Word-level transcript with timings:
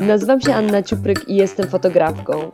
Nazywam 0.00 0.40
się 0.40 0.54
Anna 0.54 0.82
Ciupryk 0.82 1.28
i 1.28 1.36
jestem 1.36 1.68
fotografką. 1.68 2.50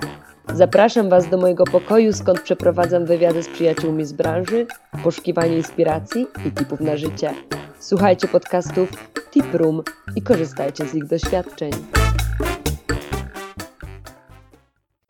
Zapraszam 0.55 1.09
Was 1.09 1.29
do 1.29 1.39
mojego 1.39 1.65
pokoju, 1.65 2.13
skąd 2.13 2.41
przeprowadzam 2.41 3.07
wywiady 3.07 3.43
z 3.43 3.49
przyjaciółmi 3.49 4.05
z 4.05 4.13
branży, 4.13 4.67
poszukiwanie 5.05 5.57
inspiracji 5.57 6.27
i 6.47 6.53
tipów 6.53 6.81
na 6.81 6.97
życie. 6.97 7.35
Słuchajcie 7.79 8.29
podcastów 8.29 8.91
Tip 9.31 9.55
Room 9.55 9.83
i 10.17 10.23
korzystajcie 10.23 10.85
z 10.85 10.95
ich 10.95 11.07
doświadczeń. 11.07 11.71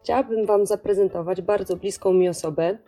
Chciałabym 0.03 0.47
Wam 0.47 0.67
zaprezentować 0.67 1.43
bardzo 1.43 1.77
bliską 1.77 2.13
mi 2.13 2.29
osobę, 2.29 2.79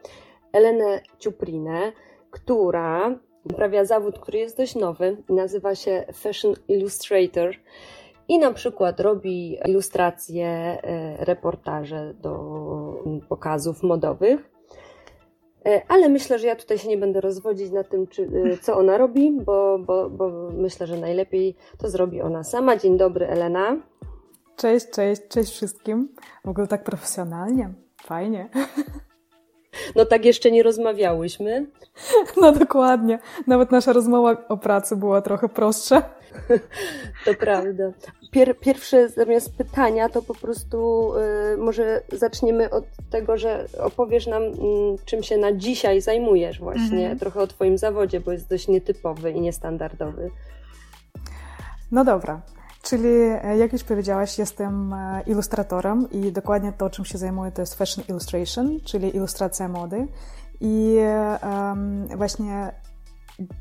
Elenę 0.52 1.00
Ciuprinę, 1.18 1.92
która 2.30 3.18
uprawia 3.44 3.84
zawód, 3.84 4.18
który 4.18 4.38
jest 4.38 4.56
dość 4.56 4.74
nowy, 4.74 5.16
nazywa 5.28 5.74
się 5.74 6.04
Fashion 6.14 6.54
Illustrator 6.68 7.54
i 8.28 8.38
na 8.38 8.52
przykład 8.52 9.00
robi 9.00 9.58
ilustracje, 9.68 10.46
e, 10.46 11.24
reportaże 11.24 12.14
do 12.14 13.04
pokazów 13.28 13.82
modowych. 13.82 14.50
E, 15.66 15.82
ale 15.88 16.08
myślę, 16.08 16.38
że 16.38 16.46
ja 16.46 16.56
tutaj 16.56 16.78
się 16.78 16.88
nie 16.88 16.98
będę 16.98 17.20
rozwodzić 17.20 17.70
na 17.70 17.84
tym, 17.84 18.06
czy, 18.06 18.22
e, 18.22 18.58
co 18.58 18.76
ona 18.76 18.98
robi, 18.98 19.32
bo, 19.32 19.78
bo, 19.78 20.10
bo 20.10 20.50
myślę, 20.52 20.86
że 20.86 20.96
najlepiej 20.96 21.56
to 21.78 21.90
zrobi 21.90 22.20
ona 22.20 22.44
sama. 22.44 22.76
Dzień 22.76 22.96
dobry, 22.96 23.26
Elena. 23.26 23.76
Cześć, 24.56 24.86
cześć, 24.90 25.22
cześć 25.28 25.52
wszystkim. 25.52 26.08
W 26.44 26.48
ogóle 26.48 26.66
tak 26.66 26.84
profesjonalnie. 26.84 27.72
Fajnie. 28.02 28.48
No 29.96 30.04
tak 30.04 30.24
jeszcze 30.24 30.50
nie 30.50 30.62
rozmawiałyśmy. 30.62 31.66
No 32.40 32.52
dokładnie. 32.52 33.18
Nawet 33.46 33.70
nasza 33.70 33.92
rozmowa 33.92 34.36
o 34.48 34.56
pracy 34.56 34.96
była 34.96 35.22
trochę 35.22 35.48
prostsza. 35.48 36.02
To 37.24 37.34
prawda. 37.34 37.92
Pier, 38.30 38.58
pierwsze 38.58 39.08
zamiast 39.08 39.56
pytania, 39.56 40.08
to 40.08 40.22
po 40.22 40.34
prostu 40.34 41.10
y, 41.54 41.56
może 41.56 42.02
zaczniemy 42.12 42.70
od 42.70 42.84
tego, 43.10 43.36
że 43.36 43.66
opowiesz 43.78 44.26
nam, 44.26 44.42
y, 44.42 44.56
czym 45.04 45.22
się 45.22 45.36
na 45.36 45.52
dzisiaj 45.52 46.00
zajmujesz 46.00 46.58
właśnie, 46.60 47.00
mhm. 47.00 47.18
trochę 47.18 47.40
o 47.40 47.46
Twoim 47.46 47.78
zawodzie, 47.78 48.20
bo 48.20 48.32
jest 48.32 48.48
dość 48.48 48.68
nietypowy 48.68 49.30
i 49.30 49.40
niestandardowy. 49.40 50.30
No 51.92 52.04
dobra. 52.04 52.42
Czyli, 52.88 53.08
e, 53.42 53.56
jak 53.56 53.72
już 53.72 53.84
powiedziałaś, 53.84 54.38
jestem 54.38 54.92
e, 54.92 55.22
ilustratorem 55.26 56.10
i 56.10 56.32
dokładnie 56.32 56.72
to, 56.72 56.90
czym 56.90 57.04
się 57.04 57.18
zajmuję, 57.18 57.52
to 57.52 57.62
jest 57.62 57.74
fashion 57.74 58.04
illustration, 58.08 58.80
czyli 58.84 59.16
ilustracja 59.16 59.68
mody. 59.68 60.08
I 60.60 60.96
um, 61.42 62.08
właśnie 62.16 62.72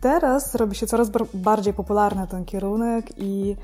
teraz 0.02 0.56
robi 0.56 0.76
się 0.76 0.88
coraz 0.88 1.12
bardziej 1.34 1.74
popularny 1.74 2.28
ten 2.28 2.46
kierunek 2.46 3.06
i 3.18 3.56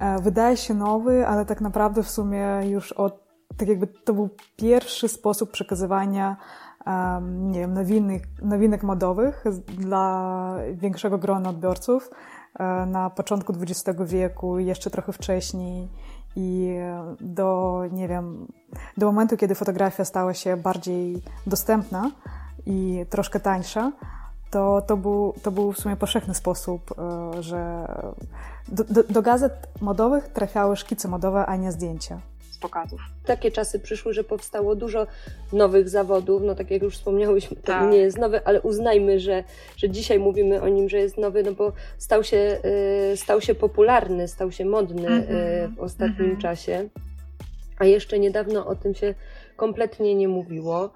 e, 0.00 0.22
wydaje 0.22 0.56
się 0.56 0.74
nowy, 0.74 1.26
ale 1.26 1.44
tak 1.44 1.60
naprawdę 1.60 2.02
w 2.02 2.10
sumie 2.10 2.60
już 2.64 2.92
od, 2.92 3.20
tak 3.56 3.68
jakby 3.68 3.86
to 3.86 4.14
był 4.14 4.28
pierwszy 4.56 5.08
sposób 5.08 5.50
przekazywania 5.50 6.36
um, 6.86 7.50
nie 7.50 7.60
wiem, 7.60 7.74
nowinek, 7.74 8.22
nowinek 8.42 8.82
modowych 8.82 9.44
dla 9.68 10.54
większego 10.72 11.18
grona 11.18 11.50
odbiorców 11.50 12.10
na 12.86 13.10
początku 13.10 13.52
XX 13.60 14.00
wieku, 14.00 14.58
jeszcze 14.58 14.90
trochę 14.90 15.12
wcześniej 15.12 15.88
i 16.36 16.76
do, 17.20 17.82
nie 17.92 18.08
wiem, 18.08 18.46
do 18.96 19.06
momentu, 19.06 19.36
kiedy 19.36 19.54
fotografia 19.54 20.04
stała 20.04 20.34
się 20.34 20.56
bardziej 20.56 21.22
dostępna 21.46 22.10
i 22.66 23.06
troszkę 23.10 23.40
tańsza, 23.40 23.92
to, 24.50 24.82
to, 24.86 24.96
był, 24.96 25.34
to 25.42 25.50
był 25.50 25.72
w 25.72 25.78
sumie 25.78 25.96
powszechny 25.96 26.34
sposób, 26.34 26.94
e, 26.98 27.42
że 27.42 27.88
do, 28.68 28.84
do, 28.84 29.02
do 29.02 29.22
gazet 29.22 29.68
modowych 29.80 30.28
trafiały 30.28 30.76
szkice 30.76 31.08
modowe, 31.08 31.46
a 31.46 31.56
nie 31.56 31.72
zdjęcia 31.72 32.20
z 32.56 32.58
pokazów. 32.58 33.00
Takie 33.26 33.50
czasy 33.50 33.80
przyszły, 33.80 34.12
że 34.12 34.24
powstało 34.24 34.74
dużo 34.74 35.06
nowych 35.52 35.88
zawodów. 35.88 36.42
No 36.42 36.54
tak 36.54 36.70
jak 36.70 36.82
już 36.82 36.94
wspomniałyśmy, 36.94 37.56
to 37.56 37.62
tak. 37.62 37.90
nie 37.90 37.98
jest 37.98 38.18
nowy, 38.18 38.44
ale 38.44 38.60
uznajmy, 38.60 39.20
że, 39.20 39.44
że 39.76 39.90
dzisiaj 39.90 40.18
mówimy 40.18 40.62
o 40.62 40.68
nim, 40.68 40.88
że 40.88 40.98
jest 40.98 41.18
nowy, 41.18 41.42
no 41.42 41.52
bo 41.52 41.72
stał 41.98 42.24
się, 42.24 42.58
y, 43.12 43.16
stał 43.16 43.40
się 43.40 43.54
popularny, 43.54 44.28
stał 44.28 44.52
się 44.52 44.64
modny 44.64 45.06
mm 45.06 45.22
-hmm. 45.22 45.76
w 45.76 45.80
ostatnim 45.80 46.26
mm 46.26 46.36
-hmm. 46.36 46.42
czasie. 46.42 46.88
A 47.78 47.84
jeszcze 47.84 48.18
niedawno 48.18 48.66
o 48.66 48.74
tym 48.74 48.94
się 48.94 49.14
kompletnie 49.56 50.14
nie 50.14 50.28
mówiło. 50.28 50.90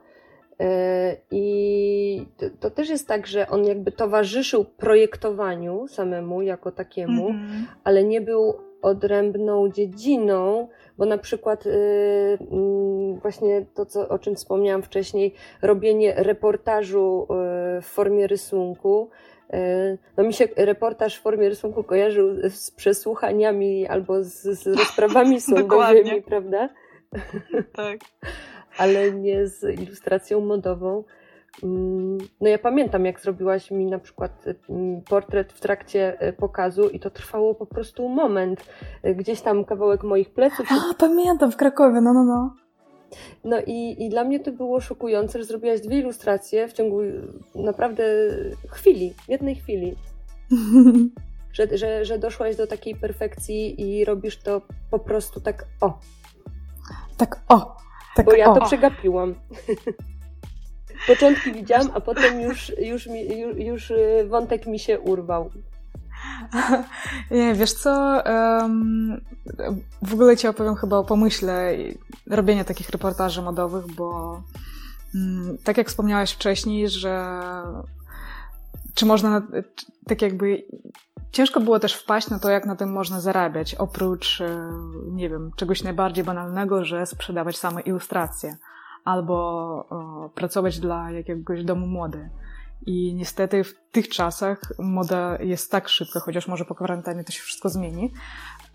E, 0.60 1.16
I 1.30 2.26
to, 2.36 2.46
to, 2.60 2.70
też 2.70 2.88
jest 2.88 3.08
tak, 3.08 3.26
że 3.26 3.48
on 3.48 3.64
jakby 3.64 3.92
towarzyszył 3.92 4.64
projektowaniu 4.64 5.88
samemu 5.88 6.42
jako 6.42 6.72
takiemu, 6.72 7.28
mm 7.28 7.40
-hmm. 7.40 7.64
ale 7.84 8.04
nie 8.04 8.20
był 8.20 8.69
odrębną 8.82 9.68
dziedziną, 9.68 10.68
bo 10.98 11.06
na 11.06 11.18
przykład 11.18 11.64
yy, 11.66 12.38
właśnie 13.22 13.66
to, 13.74 13.86
co, 13.86 14.08
o 14.08 14.18
czym 14.18 14.36
wspomniałam 14.36 14.82
wcześniej, 14.82 15.34
robienie 15.62 16.14
reportażu 16.16 17.26
yy, 17.30 17.82
w 17.82 17.86
formie 17.86 18.26
rysunku. 18.26 19.10
Yy, 19.52 19.58
no 20.16 20.24
mi 20.24 20.32
się 20.32 20.48
reportaż 20.56 21.16
w 21.16 21.22
formie 21.22 21.48
rysunku 21.48 21.84
kojarzył 21.84 22.50
z 22.50 22.70
przesłuchaniami 22.70 23.86
albo 23.86 24.24
z, 24.24 24.42
z 24.42 24.66
rozprawami 24.78 25.40
sądowymi, 25.40 26.22
prawda? 26.22 26.68
Tak 27.72 27.98
ale 28.78 29.12
nie 29.12 29.46
z 29.46 29.80
ilustracją 29.80 30.40
modową. 30.40 31.04
No 32.40 32.48
ja 32.48 32.58
pamiętam, 32.58 33.04
jak 33.04 33.20
zrobiłaś 33.20 33.70
mi 33.70 33.86
na 33.86 33.98
przykład 33.98 34.44
mm, 34.70 35.00
portret 35.00 35.52
w 35.52 35.60
trakcie 35.60 36.20
e, 36.20 36.32
pokazu 36.32 36.88
i 36.88 37.00
to 37.00 37.10
trwało 37.10 37.54
po 37.54 37.66
prostu 37.66 38.08
moment. 38.08 38.64
E, 39.02 39.14
gdzieś 39.14 39.40
tam 39.40 39.64
kawałek 39.64 40.02
moich 40.02 40.30
pleców. 40.30 40.66
A, 40.70 40.94
pamiętam, 40.94 41.52
w 41.52 41.56
Krakowie, 41.56 42.00
no, 42.00 42.12
no, 42.12 42.24
no. 42.24 42.54
No 43.44 43.56
i, 43.66 43.96
i 44.04 44.08
dla 44.08 44.24
mnie 44.24 44.40
to 44.40 44.52
było 44.52 44.80
szokujące, 44.80 45.38
że 45.38 45.44
zrobiłaś 45.44 45.80
dwie 45.80 45.98
ilustracje 45.98 46.68
w 46.68 46.72
ciągu 46.72 47.00
naprawdę 47.54 48.04
chwili, 48.68 49.14
jednej 49.28 49.54
chwili. 49.54 49.96
że, 51.52 51.78
że, 51.78 52.04
że 52.04 52.18
doszłaś 52.18 52.56
do 52.56 52.66
takiej 52.66 52.94
perfekcji 52.96 53.80
i 53.80 54.04
robisz 54.04 54.38
to 54.38 54.62
po 54.90 54.98
prostu 54.98 55.40
tak 55.40 55.64
o. 55.80 55.98
Tak 57.16 57.40
o. 57.48 57.76
Tak, 58.16 58.26
bo 58.26 58.32
ja 58.32 58.50
o. 58.50 58.54
to 58.54 58.66
przegapiłam. 58.66 59.34
Początki 61.10 61.52
widziałam, 61.52 61.90
a 61.94 62.00
potem 62.00 62.40
już, 62.40 62.72
już, 62.78 63.06
mi, 63.06 63.40
już, 63.40 63.56
już 63.56 63.90
y, 63.90 64.26
wątek 64.28 64.66
mi 64.66 64.78
się 64.78 65.00
urwał. 65.00 65.50
Nie, 67.30 67.54
wiesz 67.54 67.72
co, 67.72 68.22
w 70.02 70.14
ogóle 70.14 70.36
ci 70.36 70.48
opowiem 70.48 70.74
chyba 70.74 70.96
o 70.96 71.04
pomyśle 71.04 71.74
robienia 72.30 72.64
takich 72.64 72.90
reportaży 72.90 73.42
modowych, 73.42 73.86
bo 73.86 74.42
um, 75.14 75.58
tak 75.64 75.78
jak 75.78 75.88
wspomniałaś 75.88 76.32
wcześniej, 76.32 76.88
że 76.88 77.32
czy 78.94 79.06
można, 79.06 79.42
tak 80.06 80.22
jakby 80.22 80.64
ciężko 81.32 81.60
było 81.60 81.78
też 81.78 81.94
wpaść 81.94 82.30
na 82.30 82.38
to, 82.38 82.50
jak 82.50 82.66
na 82.66 82.76
tym 82.76 82.92
można 82.92 83.20
zarabiać, 83.20 83.74
oprócz, 83.74 84.42
nie 85.12 85.28
wiem, 85.28 85.50
czegoś 85.56 85.82
najbardziej 85.82 86.24
banalnego, 86.24 86.84
że 86.84 87.06
sprzedawać 87.06 87.56
same 87.56 87.80
ilustracje 87.80 88.56
albo 89.04 89.34
o, 89.90 90.30
pracować 90.34 90.80
dla 90.80 91.10
jakiegoś 91.10 91.64
domu 91.64 91.86
mody. 91.86 92.30
I 92.86 93.14
niestety 93.14 93.64
w 93.64 93.74
tych 93.92 94.08
czasach 94.08 94.72
moda 94.78 95.38
jest 95.40 95.70
tak 95.70 95.88
szybka, 95.88 96.20
chociaż 96.20 96.48
może 96.48 96.64
po 96.64 96.74
kwarantannie 96.74 97.24
to 97.24 97.32
się 97.32 97.42
wszystko 97.42 97.68
zmieni, 97.68 98.12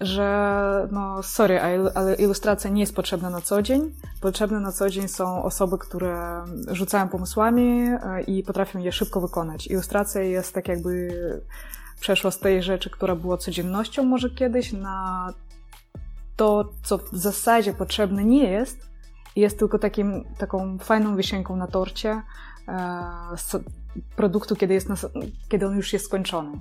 że 0.01 0.87
no 0.91 1.23
sorry, 1.23 1.61
ale 1.95 2.15
ilustracja 2.15 2.69
nie 2.69 2.81
jest 2.81 2.95
potrzebna 2.95 3.29
na 3.29 3.41
co 3.41 3.61
dzień. 3.61 3.91
Potrzebne 4.21 4.59
na 4.59 4.71
co 4.71 4.89
dzień 4.89 5.07
są 5.07 5.43
osoby, 5.43 5.77
które 5.77 6.43
rzucają 6.67 7.09
pomysłami 7.09 7.87
e, 7.87 8.21
i 8.21 8.43
potrafią 8.43 8.79
je 8.79 8.91
szybko 8.91 9.21
wykonać. 9.21 9.67
Ilustracja 9.67 10.21
jest 10.21 10.53
tak 10.53 10.67
jakby 10.67 11.09
przeszła 11.99 12.31
z 12.31 12.39
tej 12.39 12.63
rzeczy, 12.63 12.89
która 12.89 13.15
była 13.15 13.37
codziennością 13.37 14.03
może 14.03 14.29
kiedyś, 14.29 14.73
na 14.73 15.33
to, 16.35 16.71
co 16.83 16.97
w 16.97 17.09
zasadzie 17.11 17.73
potrzebne 17.73 18.25
nie 18.25 18.51
jest, 18.51 18.89
jest 19.35 19.59
tylko 19.59 19.79
takim, 19.79 20.23
taką 20.37 20.77
fajną 20.77 21.15
wisienką 21.15 21.55
na 21.55 21.67
torcie 21.67 22.21
e, 22.67 23.61
produktu, 24.15 24.55
kiedy, 24.55 24.73
jest 24.73 24.87
kiedy 25.49 25.67
on 25.67 25.75
już 25.75 25.93
jest 25.93 26.05
skończony. 26.05 26.51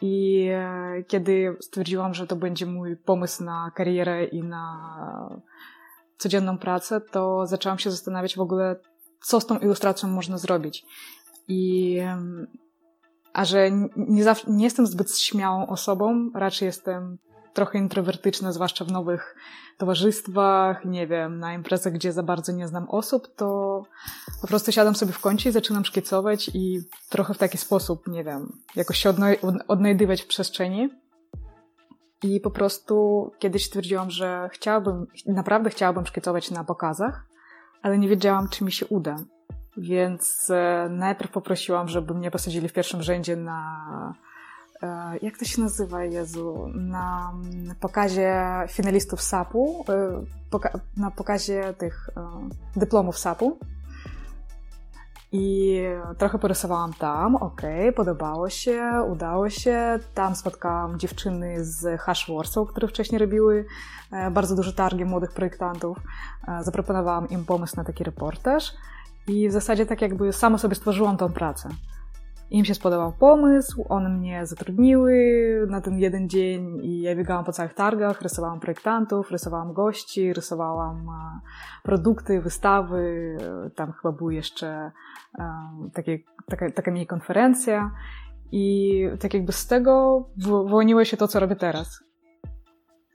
I 0.00 0.46
e, 0.52 1.02
kiedy 1.08 1.56
stwierdziłam, 1.60 2.14
że 2.14 2.26
to 2.26 2.36
będzie 2.36 2.66
mój 2.66 2.96
pomysł 2.96 3.44
na 3.44 3.70
karierę 3.74 4.24
i 4.24 4.42
na 4.42 5.38
codzienną 6.18 6.58
pracę, 6.58 7.00
to 7.00 7.46
zaczęłam 7.46 7.78
się 7.78 7.90
zastanawiać 7.90 8.36
w 8.36 8.40
ogóle, 8.40 8.76
co 9.22 9.40
z 9.40 9.46
tą 9.46 9.58
ilustracją 9.58 10.08
można 10.08 10.38
zrobić. 10.38 10.84
I 11.48 11.98
a 13.32 13.44
że 13.44 13.70
nie, 13.96 14.24
nie 14.46 14.64
jestem 14.64 14.86
zbyt 14.86 15.18
śmiałą 15.18 15.66
osobą, 15.66 16.30
raczej 16.34 16.66
jestem 16.66 17.18
trochę 17.52 17.78
introwertyczna, 17.78 18.52
zwłaszcza 18.52 18.84
w 18.84 18.92
nowych 18.92 19.36
towarzystwach, 19.78 20.84
nie 20.84 21.06
wiem, 21.06 21.38
na 21.38 21.54
imprezach, 21.54 21.92
gdzie 21.92 22.12
za 22.12 22.22
bardzo 22.22 22.52
nie 22.52 22.68
znam 22.68 22.88
osób, 22.88 23.34
to 23.36 23.82
po 24.40 24.46
prostu 24.46 24.72
siadam 24.72 24.94
sobie 24.94 25.12
w 25.12 25.20
kącie 25.20 25.50
i 25.50 25.52
zaczynam 25.52 25.84
szkicować 25.84 26.50
i 26.54 26.80
trochę 27.08 27.34
w 27.34 27.38
taki 27.38 27.58
sposób, 27.58 28.08
nie 28.08 28.24
wiem, 28.24 28.52
jakoś 28.76 28.98
się 28.98 29.14
odnajdywać 29.68 30.22
w 30.22 30.26
przestrzeni. 30.26 30.88
I 32.22 32.40
po 32.40 32.50
prostu 32.50 33.30
kiedyś 33.38 33.66
stwierdziłam, 33.66 34.10
że 34.10 34.48
chciałabym, 34.52 35.06
naprawdę 35.26 35.70
chciałabym 35.70 36.06
szkicować 36.06 36.50
na 36.50 36.64
pokazach, 36.64 37.26
ale 37.82 37.98
nie 37.98 38.08
wiedziałam, 38.08 38.48
czy 38.48 38.64
mi 38.64 38.72
się 38.72 38.86
uda. 38.86 39.16
Więc 39.76 40.50
e, 40.50 40.88
najpierw 40.90 41.30
poprosiłam, 41.30 41.88
żeby 41.88 42.14
mnie 42.14 42.30
posadzili 42.30 42.68
w 42.68 42.72
pierwszym 42.72 43.02
rzędzie 43.02 43.36
na. 43.36 44.14
E, 44.82 45.18
jak 45.22 45.38
to 45.38 45.44
się 45.44 45.62
nazywa, 45.62 46.04
Jezu? 46.04 46.70
Na 46.74 47.32
pokazie 47.80 48.42
finalistów 48.68 49.22
SAP-u, 49.22 49.84
e, 49.88 50.22
na 50.96 51.10
pokazie 51.10 51.74
tych 51.78 52.10
dyplomów 52.76 53.18
SAP-u. 53.18 53.58
I 55.32 55.80
trochę 56.18 56.38
porysowałam 56.38 56.92
tam, 56.92 57.36
okay, 57.36 57.92
podobało 57.92 58.48
się, 58.50 59.04
udało 59.10 59.50
się. 59.50 59.98
Tam 60.14 60.36
spotkałam 60.36 60.98
dziewczyny 60.98 61.64
z 61.64 62.00
Hash 62.00 62.30
Warsaw, 62.30 62.68
które 62.68 62.88
wcześniej 62.88 63.18
robiły 63.18 63.66
bardzo 64.30 64.56
duże 64.56 64.72
targi 64.72 65.04
młodych 65.04 65.32
projektantów. 65.32 65.98
Zaproponowałam 66.60 67.28
im 67.28 67.44
pomysł 67.44 67.76
na 67.76 67.84
taki 67.84 68.04
reportaż. 68.04 68.72
I 69.26 69.48
w 69.48 69.52
zasadzie 69.52 69.86
tak 69.86 70.02
jakby 70.02 70.32
sama 70.32 70.58
sobie 70.58 70.74
stworzyłam 70.74 71.16
tą 71.16 71.32
pracę. 71.32 71.68
Im 72.50 72.64
się 72.64 72.74
spodobał 72.74 73.12
pomysł, 73.12 73.84
one 73.88 74.08
mnie 74.08 74.46
zatrudniły 74.46 75.14
na 75.68 75.80
ten 75.80 75.98
jeden 75.98 76.28
dzień 76.28 76.84
i 76.84 77.00
ja 77.00 77.16
biegałam 77.16 77.44
po 77.44 77.52
całych 77.52 77.74
targach, 77.74 78.22
rysowałam 78.22 78.60
projektantów, 78.60 79.30
rysowałam 79.30 79.72
gości, 79.72 80.32
rysowałam 80.32 81.08
e, 81.08 81.40
produkty, 81.82 82.40
wystawy, 82.40 83.36
tam 83.76 83.92
chyba 83.92 84.12
były 84.12 84.34
jeszcze 84.34 84.90
um, 85.38 85.90
takie, 85.94 86.18
taka, 86.46 86.70
taka 86.70 86.90
mini 86.90 87.06
konferencja 87.06 87.90
i 88.52 89.04
tak 89.20 89.34
jakby 89.34 89.52
z 89.52 89.66
tego 89.66 90.24
wyłoniło 90.38 91.04
się 91.04 91.16
to, 91.16 91.28
co 91.28 91.40
robię 91.40 91.56
teraz. 91.56 92.04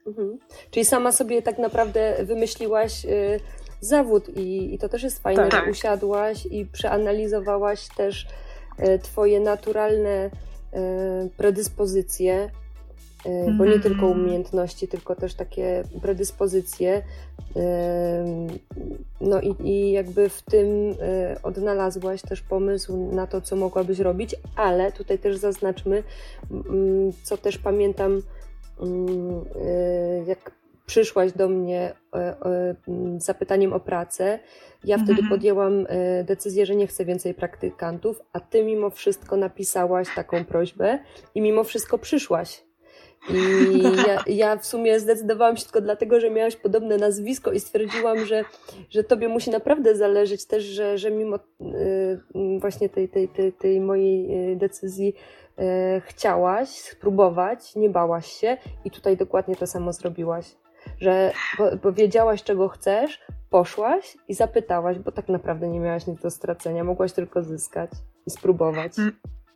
Mhm. 0.06 0.38
Czyli 0.70 0.84
sama 0.84 1.12
sobie 1.12 1.42
tak 1.42 1.58
naprawdę 1.58 2.24
wymyśliłaś 2.24 3.04
y, 3.04 3.40
zawód 3.80 4.28
i, 4.28 4.74
i 4.74 4.78
to 4.78 4.88
też 4.88 5.02
jest 5.02 5.22
fajne, 5.22 5.48
tak. 5.48 5.64
że 5.64 5.70
usiadłaś 5.70 6.46
i 6.46 6.66
przeanalizowałaś 6.66 7.88
też 7.96 8.26
e, 8.26 8.45
twoje 9.02 9.40
naturalne 9.40 10.10
e, 10.10 10.30
predyspozycje, 11.36 12.50
e, 13.26 13.52
bo 13.58 13.64
nie 13.64 13.80
tylko 13.80 14.06
mhm. 14.06 14.20
umiejętności, 14.20 14.88
tylko 14.88 15.14
też 15.14 15.34
takie 15.34 15.82
predyspozycje. 16.02 17.02
No 19.20 19.40
i, 19.40 19.68
i 19.68 19.92
jakby 19.92 20.28
w 20.28 20.42
tym 20.42 20.94
odnalazłaś 21.42 22.22
też 22.22 22.40
pomysł 22.40 23.12
na 23.12 23.26
to, 23.26 23.40
co 23.40 23.56
mogłabyś 23.56 23.98
robić, 23.98 24.36
ale 24.56 24.92
tutaj 24.92 25.18
też 25.18 25.36
zaznaczmy, 25.36 26.02
co 27.22 27.36
też 27.36 27.58
pamiętam, 27.58 28.22
jak 30.26 30.52
przyszłaś 30.86 31.32
do 31.32 31.48
mnie 31.48 31.94
e, 32.14 32.18
e, 32.18 32.74
z 33.18 33.24
zapytaniem 33.24 33.72
o 33.72 33.80
pracę. 33.80 34.38
Ja 34.84 34.96
wtedy 34.96 35.12
mhm. 35.12 35.28
podjęłam 35.28 35.86
e, 35.88 36.24
decyzję, 36.24 36.66
że 36.66 36.76
nie 36.76 36.86
chcę 36.86 37.04
więcej 37.04 37.34
praktykantów, 37.34 38.20
a 38.32 38.40
ty 38.40 38.64
mimo 38.64 38.90
wszystko 38.90 39.36
napisałaś 39.36 40.08
taką 40.14 40.44
prośbę 40.44 40.98
i 41.34 41.40
mimo 41.40 41.64
wszystko 41.64 41.98
przyszłaś. 41.98 42.62
I 43.30 43.82
ja, 44.06 44.24
ja, 44.46 44.56
w 44.56 44.66
sumie 44.66 45.00
zdecydowałam 45.00 45.56
się 45.56 45.64
tylko 45.64 45.80
dlatego, 45.80 46.20
że 46.20 46.30
miałaś 46.30 46.56
podobne 46.56 46.96
nazwisko 46.96 47.52
i 47.52 47.60
stwierdziłam, 47.60 48.26
że, 48.26 48.44
że 48.90 49.04
tobie 49.04 49.28
musi 49.28 49.50
naprawdę 49.50 49.96
zależeć 49.96 50.44
też, 50.44 50.64
że, 50.64 50.98
że 50.98 51.10
mimo 51.10 51.38
właśnie 52.58 52.88
tej, 52.88 53.08
tej, 53.08 53.28
tej, 53.28 53.52
tej 53.52 53.80
mojej 53.80 54.56
decyzji 54.56 55.14
chciałaś 56.00 56.68
spróbować, 56.68 57.76
nie 57.76 57.90
bałaś 57.90 58.26
się 58.26 58.56
i 58.84 58.90
tutaj 58.90 59.16
dokładnie 59.16 59.56
to 59.56 59.66
samo 59.66 59.92
zrobiłaś 59.92 60.46
że 61.00 61.32
powiedziałaś, 61.82 62.42
czego 62.42 62.68
chcesz, 62.68 63.20
poszłaś 63.50 64.16
i 64.28 64.34
zapytałaś, 64.34 64.98
bo 64.98 65.12
tak 65.12 65.28
naprawdę 65.28 65.68
nie 65.68 65.80
miałaś 65.80 66.06
nic 66.06 66.20
do 66.20 66.30
stracenia, 66.30 66.84
mogłaś 66.84 67.12
tylko 67.12 67.42
zyskać 67.42 67.90
i 68.26 68.30
spróbować. 68.30 68.98
Mm. 68.98 69.12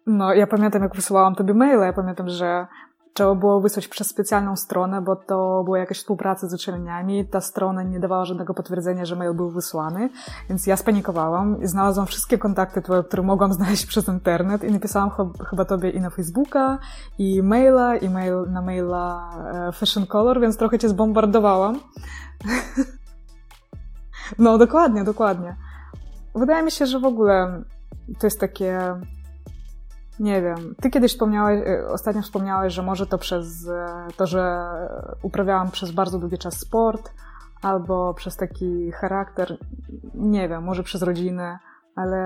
No, 0.07 0.35
ja 0.35 0.47
pamiętam, 0.47 0.83
jak 0.83 0.95
wysyłałam 0.95 1.35
tobie 1.35 1.55
maila, 1.55 1.87
ja 1.87 1.93
pamiętam, 1.93 2.29
że 2.29 2.67
trzeba 3.15 3.35
było 3.35 3.61
wysłać 3.61 3.89
przez 3.89 4.09
specjalną 4.09 4.57
stronę, 4.57 5.03
bo 5.03 5.17
to 5.17 5.63
była 5.65 5.79
jakaś 5.79 5.99
współpraca 5.99 6.49
z 6.49 6.55
uczelniami. 6.55 7.27
Ta 7.27 7.41
strona 7.41 7.83
nie 7.83 8.01
dawała 8.01 8.25
żadnego 8.25 8.55
potwierdzenia, 8.55 9.05
że 9.05 9.17
mail 9.17 9.35
był 9.35 9.51
wysłany, 9.51 10.11
więc 10.49 10.67
ja 10.67 10.77
spanikowałam 10.77 11.63
i 11.63 11.67
znalazłam 11.67 12.07
wszystkie 12.07 12.39
kontakty 12.39 12.83
twoje, 12.83 13.03
które 13.03 13.23
mogłam 13.23 13.53
znaleźć 13.59 13.87
przez 13.87 14.09
internet 14.09 14.65
i 14.65 14.73
napisałam 14.73 15.11
ch 15.11 15.17
chyba 15.51 15.65
tobie 15.65 15.91
i 15.91 16.01
na 16.01 16.11
Facebooka, 16.11 16.79
i 17.19 17.43
maila, 17.43 17.97
i 17.97 18.09
mail, 18.09 18.45
na 18.49 18.63
maila 18.63 19.31
e, 19.69 19.73
Fashion 19.73 20.07
Color, 20.07 20.41
więc 20.41 20.57
trochę 20.57 20.79
cię 20.79 20.89
zbombardowałam. 20.89 21.81
no, 24.39 24.59
dokładnie, 24.59 25.05
dokładnie. 25.05 25.57
Wydaje 26.35 26.63
mi 26.63 26.71
się, 26.71 26.87
że 26.87 27.01
w 27.01 27.05
ogóle 27.05 27.63
to 28.19 28.27
jest 28.27 28.41
takie 28.41 29.01
nie 30.21 30.43
wiem. 30.43 30.75
Ty 30.81 30.91
kiedyś 30.91 31.13
wspomniałeś, 31.13 31.69
y, 31.69 31.89
ostatnio 31.89 32.23
wspomniałeś, 32.23 32.75
że 32.75 32.83
może 32.83 33.07
to 33.07 33.19
przez 33.19 33.67
y, 33.67 33.73
to, 34.17 34.27
że 34.27 34.69
uprawiałam 35.23 35.71
przez 35.71 35.91
bardzo 35.91 36.19
długi 36.19 36.39
czas 36.39 36.59
sport, 36.59 37.11
albo 37.63 38.15
przez 38.15 38.37
taki 38.37 38.93
charakter, 38.93 39.59
nie 40.15 40.49
wiem, 40.49 40.65
może 40.65 40.83
przez 40.83 41.03
rodzinę, 41.03 41.59
ale 41.95 42.19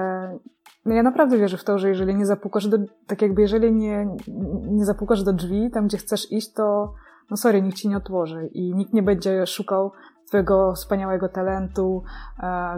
ja 0.87 1.02
naprawdę 1.02 1.38
wierzę 1.38 1.56
w 1.56 1.64
to, 1.64 1.79
że 1.79 1.88
jeżeli 1.88 2.14
nie 2.14 2.26
zapukasz 2.26 2.69
do, 2.69 2.79
tak 3.06 3.23
jakby 3.23 3.43
jeżeli 3.43 3.73
nie, 3.73 4.17
nie 4.62 4.85
zapukasz 4.85 5.23
do 5.23 5.32
drzwi, 5.32 5.70
tam 5.70 5.87
gdzie 5.87 5.99
chcesz 5.99 6.32
iść, 6.32 6.52
to 6.52 6.94
no 7.31 7.37
sorry, 7.37 7.62
nikt 7.62 7.76
ci 7.76 7.88
nie 7.88 7.96
otworzy 7.96 8.46
i 8.52 8.75
nikt 8.75 8.93
nie 8.93 9.02
będzie 9.02 9.46
szukał 9.46 9.93
twojego 10.29 10.75
wspaniałego 10.75 11.29
talentu, 11.29 12.03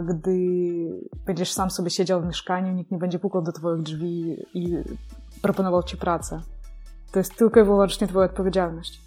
gdy 0.05 0.37
będziesz 1.25 1.53
sam 1.53 1.71
sobie 1.71 1.89
siedział 1.89 2.21
w 2.21 2.25
mieszkaniu, 2.25 2.73
nikt 2.73 2.91
nie 2.91 2.97
będzie 2.97 3.19
pukał 3.19 3.41
do 3.41 3.51
twoich 3.51 3.81
drzwi 3.81 4.45
i 4.53 4.77
proponował 5.41 5.83
ci 5.83 5.97
pracę. 5.97 6.41
To 7.11 7.19
jest 7.19 7.35
tylko 7.35 7.59
i 7.59 7.63
wyłącznie 7.63 8.07
twoja 8.07 8.25
odpowiedzialność. 8.25 9.01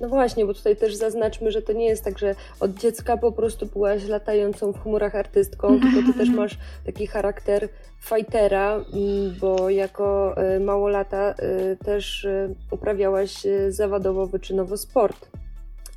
No 0.00 0.08
właśnie, 0.08 0.46
bo 0.46 0.54
tutaj 0.54 0.76
też 0.76 0.94
zaznaczmy, 0.94 1.50
że 1.50 1.62
to 1.62 1.72
nie 1.72 1.86
jest 1.86 2.04
tak, 2.04 2.18
że 2.18 2.34
od 2.60 2.74
dziecka 2.74 3.16
po 3.16 3.32
prostu 3.32 3.66
byłaś 3.66 4.04
latającą 4.04 4.72
w 4.72 4.82
chmurach 4.82 5.14
artystką, 5.14 5.80
tylko 5.80 6.12
ty 6.12 6.18
też 6.18 6.30
masz 6.30 6.58
taki 6.86 7.06
charakter 7.06 7.68
fightera, 8.00 8.74
mm, 8.74 9.34
bo 9.40 9.70
jako 9.70 10.36
e, 10.36 10.60
małolata 10.60 11.18
e, 11.18 11.76
też 11.76 12.24
e, 12.24 12.54
uprawiałaś 12.70 13.46
zawodowo, 13.68 14.26
wyczynowo 14.26 14.76
sport. 14.76 15.28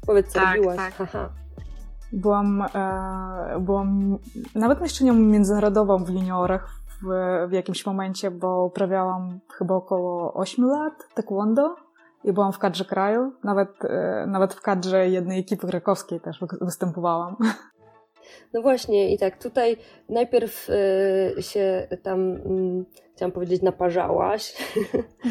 Powiedz, 0.05 0.27
co 0.27 0.39
tak, 0.39 0.55
robiłaś. 0.55 0.77
Tak. 0.77 0.93
Haha. 0.93 1.29
Byłam, 2.13 2.63
byłam 3.59 4.17
nawet 4.55 4.81
mistrzynią 4.81 5.13
międzynarodową 5.13 6.03
w 6.03 6.09
juniorach 6.09 6.69
w, 7.01 7.05
w 7.49 7.51
jakimś 7.51 7.85
momencie, 7.85 8.31
bo 8.31 8.65
uprawiałam 8.65 9.39
chyba 9.57 9.75
około 9.75 10.33
8 10.33 10.65
lat 10.65 10.93
taekwondo 11.13 11.75
i 12.23 12.33
byłam 12.33 12.53
w 12.53 12.59
kadrze 12.59 12.85
kraju. 12.85 13.31
Nawet, 13.43 13.85
e, 13.85 14.25
nawet 14.27 14.53
w 14.53 14.61
kadrze 14.61 15.09
jednej 15.09 15.39
ekipy 15.39 15.67
krakowskiej 15.67 16.19
też 16.19 16.39
występowałam. 16.61 17.35
No 18.53 18.61
właśnie, 18.61 19.13
i 19.13 19.17
tak 19.17 19.43
tutaj 19.43 19.77
najpierw 20.09 20.69
y, 20.69 21.43
się 21.43 21.87
tam, 22.03 22.31
y, 22.31 22.85
chciałam 23.15 23.31
powiedzieć, 23.31 23.61
naparzałaś 23.61 24.53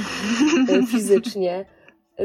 fizycznie. 0.92 1.64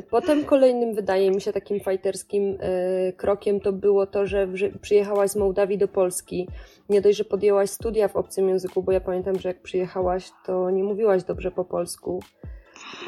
Potem 0.10 0.46
kolejnym, 0.46 0.94
wydaje 0.94 1.32
mi 1.32 1.42
się, 1.42 1.54
takim 1.54 1.80
fajterskim 1.80 2.44
y, 2.44 3.14
krokiem 3.18 3.60
to 3.60 3.74
było 3.74 4.08
to, 4.08 4.26
że 4.26 4.48
przyjechałaś 4.82 5.32
z 5.32 5.36
Mołdawii 5.36 5.78
do 5.78 5.88
Polski. 5.88 6.48
Nie 6.90 7.02
dość, 7.02 7.18
że 7.18 7.24
podjęłaś 7.24 7.70
studia 7.70 8.08
w 8.08 8.16
obcym 8.16 8.50
języku, 8.50 8.84
bo 8.84 8.92
ja 8.92 9.02
pamiętam, 9.02 9.40
że 9.40 9.50
jak 9.50 9.62
przyjechałaś, 9.62 10.32
to 10.46 10.70
nie 10.70 10.84
mówiłaś 10.84 11.24
dobrze 11.24 11.52
po 11.52 11.66
polsku. 11.66 12.20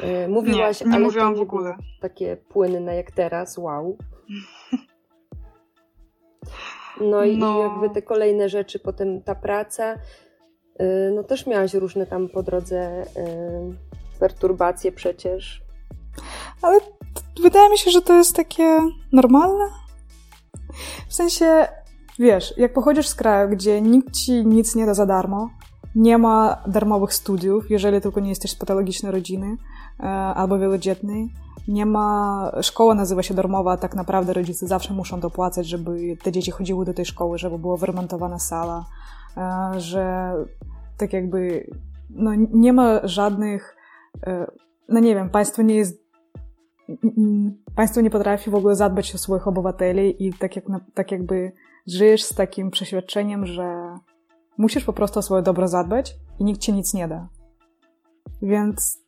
E, 0.02 0.28
mówiłaś, 0.28 0.80
nie, 0.80 0.86
nie 0.86 0.96
ale 0.96 1.04
mówiłam 1.04 1.34
w 1.34 1.40
ogóle. 1.40 1.76
takie 2.00 2.36
płynne 2.36 2.96
jak 2.96 3.10
teraz, 3.10 3.58
wow. 3.58 3.96
No 7.00 7.24
i 7.24 7.38
no. 7.38 7.62
jakby 7.62 7.90
te 7.90 8.02
kolejne 8.02 8.48
rzeczy, 8.48 8.78
potem 8.78 9.22
ta 9.22 9.34
praca, 9.34 9.98
e, 10.78 11.10
no 11.10 11.22
też 11.22 11.46
miałaś 11.46 11.74
różne 11.74 12.06
tam 12.06 12.28
po 12.28 12.42
drodze 12.42 12.78
e, 12.80 13.04
perturbacje 14.20 14.92
przecież. 14.92 15.63
Ale 16.64 16.80
wydaje 17.42 17.70
mi 17.70 17.78
się, 17.78 17.90
że 17.90 18.02
to 18.02 18.14
jest 18.14 18.36
takie 18.36 18.80
normalne. 19.12 19.64
W 21.08 21.14
sensie, 21.14 21.68
wiesz, 22.18 22.54
jak 22.56 22.72
pochodzisz 22.72 23.08
z 23.08 23.14
kraju, 23.14 23.48
gdzie 23.48 23.80
nikt 23.80 24.14
ci 24.14 24.46
nic 24.46 24.74
nie 24.74 24.86
da 24.86 24.94
za 24.94 25.06
darmo, 25.06 25.50
nie 25.94 26.18
ma 26.18 26.62
darmowych 26.66 27.14
studiów, 27.14 27.70
jeżeli 27.70 28.00
tylko 28.00 28.20
nie 28.20 28.28
jesteś 28.28 28.50
z 28.50 28.56
patologicznej 28.56 29.12
rodziny 29.12 29.56
e, 30.00 30.04
albo 30.06 30.58
wielodzietnej. 30.58 31.28
Nie 31.68 31.86
ma, 31.86 32.50
szkoła 32.62 32.94
nazywa 32.94 33.22
się 33.22 33.34
darmowa, 33.34 33.72
a 33.72 33.76
tak 33.76 33.94
naprawdę 33.94 34.32
rodzice 34.32 34.66
zawsze 34.66 34.94
muszą 34.94 35.20
dopłacać, 35.20 35.66
żeby 35.66 36.16
te 36.22 36.32
dzieci 36.32 36.50
chodziły 36.50 36.84
do 36.84 36.94
tej 36.94 37.04
szkoły, 37.04 37.38
żeby 37.38 37.58
była 37.58 37.76
wyremontowana 37.76 38.38
sala, 38.38 38.84
e, 39.36 39.80
że 39.80 40.32
tak 40.98 41.12
jakby 41.12 41.70
no, 42.10 42.30
nie 42.52 42.72
ma 42.72 43.00
żadnych, 43.04 43.76
e, 44.26 44.46
no 44.88 45.00
nie 45.00 45.14
wiem, 45.14 45.30
państwo 45.30 45.62
nie 45.62 45.74
jest 45.74 46.03
państwo 47.74 48.00
nie 48.00 48.10
potrafi 48.10 48.50
w 48.50 48.54
ogóle 48.54 48.76
zadbać 48.76 49.14
o 49.14 49.18
swoich 49.18 49.48
obywateli 49.48 50.26
i 50.26 50.32
tak, 50.32 50.56
jak, 50.56 50.64
tak 50.94 51.12
jakby 51.12 51.52
żyjesz 51.86 52.24
z 52.24 52.34
takim 52.34 52.70
przeświadczeniem, 52.70 53.46
że 53.46 53.98
musisz 54.58 54.84
po 54.84 54.92
prostu 54.92 55.18
o 55.18 55.22
swoje 55.22 55.42
dobro 55.42 55.68
zadbać 55.68 56.16
i 56.38 56.44
nikt 56.44 56.60
ci 56.60 56.72
nic 56.72 56.94
nie 56.94 57.08
da. 57.08 57.28
Więc 58.42 58.98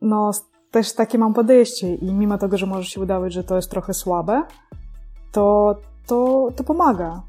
no, 0.00 0.30
też 0.70 0.94
takie 0.94 1.18
mam 1.18 1.34
podejście 1.34 1.94
i 1.94 2.14
mimo 2.14 2.38
tego, 2.38 2.58
że 2.58 2.66
może 2.66 2.84
się 2.90 3.00
wydawać, 3.00 3.32
że 3.32 3.44
to 3.44 3.56
jest 3.56 3.70
trochę 3.70 3.94
słabe, 3.94 4.42
to, 5.32 5.76
to, 6.06 6.48
to 6.56 6.64
pomaga. 6.64 7.22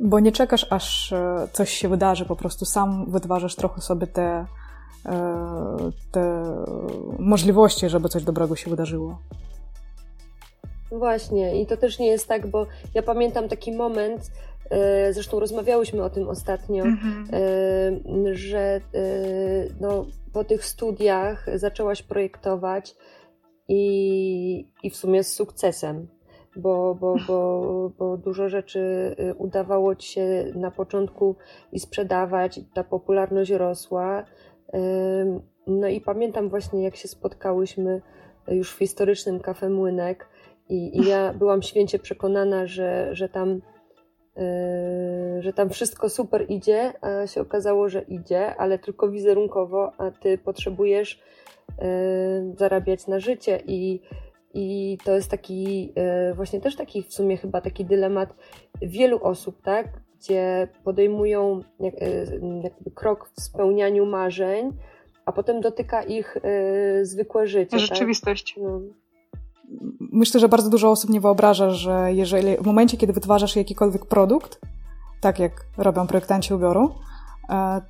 Bo 0.00 0.20
nie 0.20 0.32
czekasz, 0.32 0.66
aż 0.70 1.12
e, 1.12 1.48
coś 1.52 1.70
się 1.70 1.88
wydarzy, 1.88 2.24
po 2.24 2.36
prostu 2.36 2.64
sam 2.64 3.10
wytwarzasz 3.10 3.56
trochę 3.56 3.80
sobie 3.80 4.06
te, 4.06 4.46
te 6.12 6.44
możliwości, 7.18 7.88
żeby 7.88 8.08
coś 8.08 8.24
dobrego 8.24 8.56
się 8.56 8.70
wydarzyło. 8.70 9.18
Właśnie, 10.90 11.62
i 11.62 11.66
to 11.66 11.76
też 11.76 11.98
nie 11.98 12.06
jest 12.06 12.28
tak, 12.28 12.46
bo 12.46 12.66
ja 12.94 13.02
pamiętam 13.02 13.48
taki 13.48 13.72
moment, 13.72 14.30
e, 14.70 15.12
zresztą 15.12 15.40
rozmawiałyśmy 15.40 16.02
o 16.02 16.10
tym 16.10 16.28
ostatnio, 16.28 16.84
mhm. 16.84 17.26
że 18.32 18.80
no, 19.80 20.06
po 20.32 20.44
tych 20.44 20.64
studiach 20.64 21.46
zaczęłaś 21.54 22.02
projektować 22.02 22.96
i, 23.68 24.72
i 24.82 24.90
w 24.90 24.96
sumie 24.96 25.24
z 25.24 25.34
sukcesem 25.34 26.08
bo, 26.56 26.94
bo, 26.94 27.16
bo, 27.26 27.90
bo 27.98 28.16
dużo 28.16 28.48
rzeczy 28.48 29.14
udawało 29.38 29.94
ci 29.94 30.12
się 30.12 30.52
na 30.54 30.70
początku 30.70 31.36
i 31.72 31.80
sprzedawać, 31.80 32.58
i 32.58 32.64
ta 32.64 32.84
popularność 32.84 33.50
rosła. 33.50 34.24
No 35.66 35.88
i 35.88 36.00
pamiętam 36.00 36.48
właśnie, 36.48 36.82
jak 36.82 36.96
się 36.96 37.08
spotkałyśmy 37.08 38.02
już 38.48 38.72
w 38.74 38.78
historycznym 38.78 39.40
kafe 39.40 39.68
Młynek 39.68 40.28
i, 40.68 40.98
i 40.98 41.08
ja 41.08 41.32
byłam 41.38 41.62
święcie 41.62 41.98
przekonana, 41.98 42.66
że, 42.66 43.08
że 43.12 43.28
tam 43.28 43.50
y, 44.38 45.42
że 45.42 45.52
tam 45.52 45.70
wszystko 45.70 46.08
super 46.08 46.46
idzie, 46.48 46.92
a 47.00 47.26
się 47.26 47.40
okazało, 47.40 47.88
że 47.88 48.02
idzie, 48.02 48.56
ale 48.56 48.78
tylko 48.78 49.10
wizerunkowo, 49.10 49.92
a 49.98 50.10
ty 50.10 50.38
potrzebujesz 50.38 51.12
y, 51.12 52.56
zarabiać 52.56 53.06
na 53.06 53.20
życie 53.20 53.62
i 53.66 54.00
i 54.54 54.98
to 55.04 55.14
jest 55.14 55.30
taki, 55.30 55.92
e, 55.96 56.34
właśnie 56.34 56.60
też 56.60 56.76
taki 56.76 57.02
w 57.02 57.12
sumie 57.12 57.36
chyba 57.36 57.60
taki 57.60 57.84
dylemat 57.84 58.34
wielu 58.82 59.24
osób, 59.24 59.62
tak? 59.62 59.86
Gdzie 60.20 60.68
podejmują 60.84 61.62
e, 61.80 61.86
jakby 62.62 62.90
krok 62.94 63.30
w 63.36 63.40
spełnianiu 63.40 64.06
marzeń, 64.06 64.72
a 65.26 65.32
potem 65.32 65.60
dotyka 65.60 66.02
ich 66.02 66.36
e, 66.36 67.04
zwykłe 67.04 67.46
życie. 67.46 67.70
Tak? 67.70 67.80
Rzeczywistość. 67.80 68.54
Tak? 68.54 68.64
No. 68.64 68.80
Myślę, 70.00 70.40
że 70.40 70.48
bardzo 70.48 70.70
dużo 70.70 70.90
osób 70.90 71.10
nie 71.10 71.20
wyobraża, 71.20 71.70
że 71.70 72.08
jeżeli 72.12 72.56
w 72.56 72.66
momencie, 72.66 72.96
kiedy 72.96 73.12
wytwarzasz 73.12 73.56
jakikolwiek 73.56 74.06
produkt, 74.06 74.60
tak 75.20 75.38
jak 75.38 75.52
robią 75.78 76.06
projektanci 76.06 76.54
ubioru, 76.54 76.94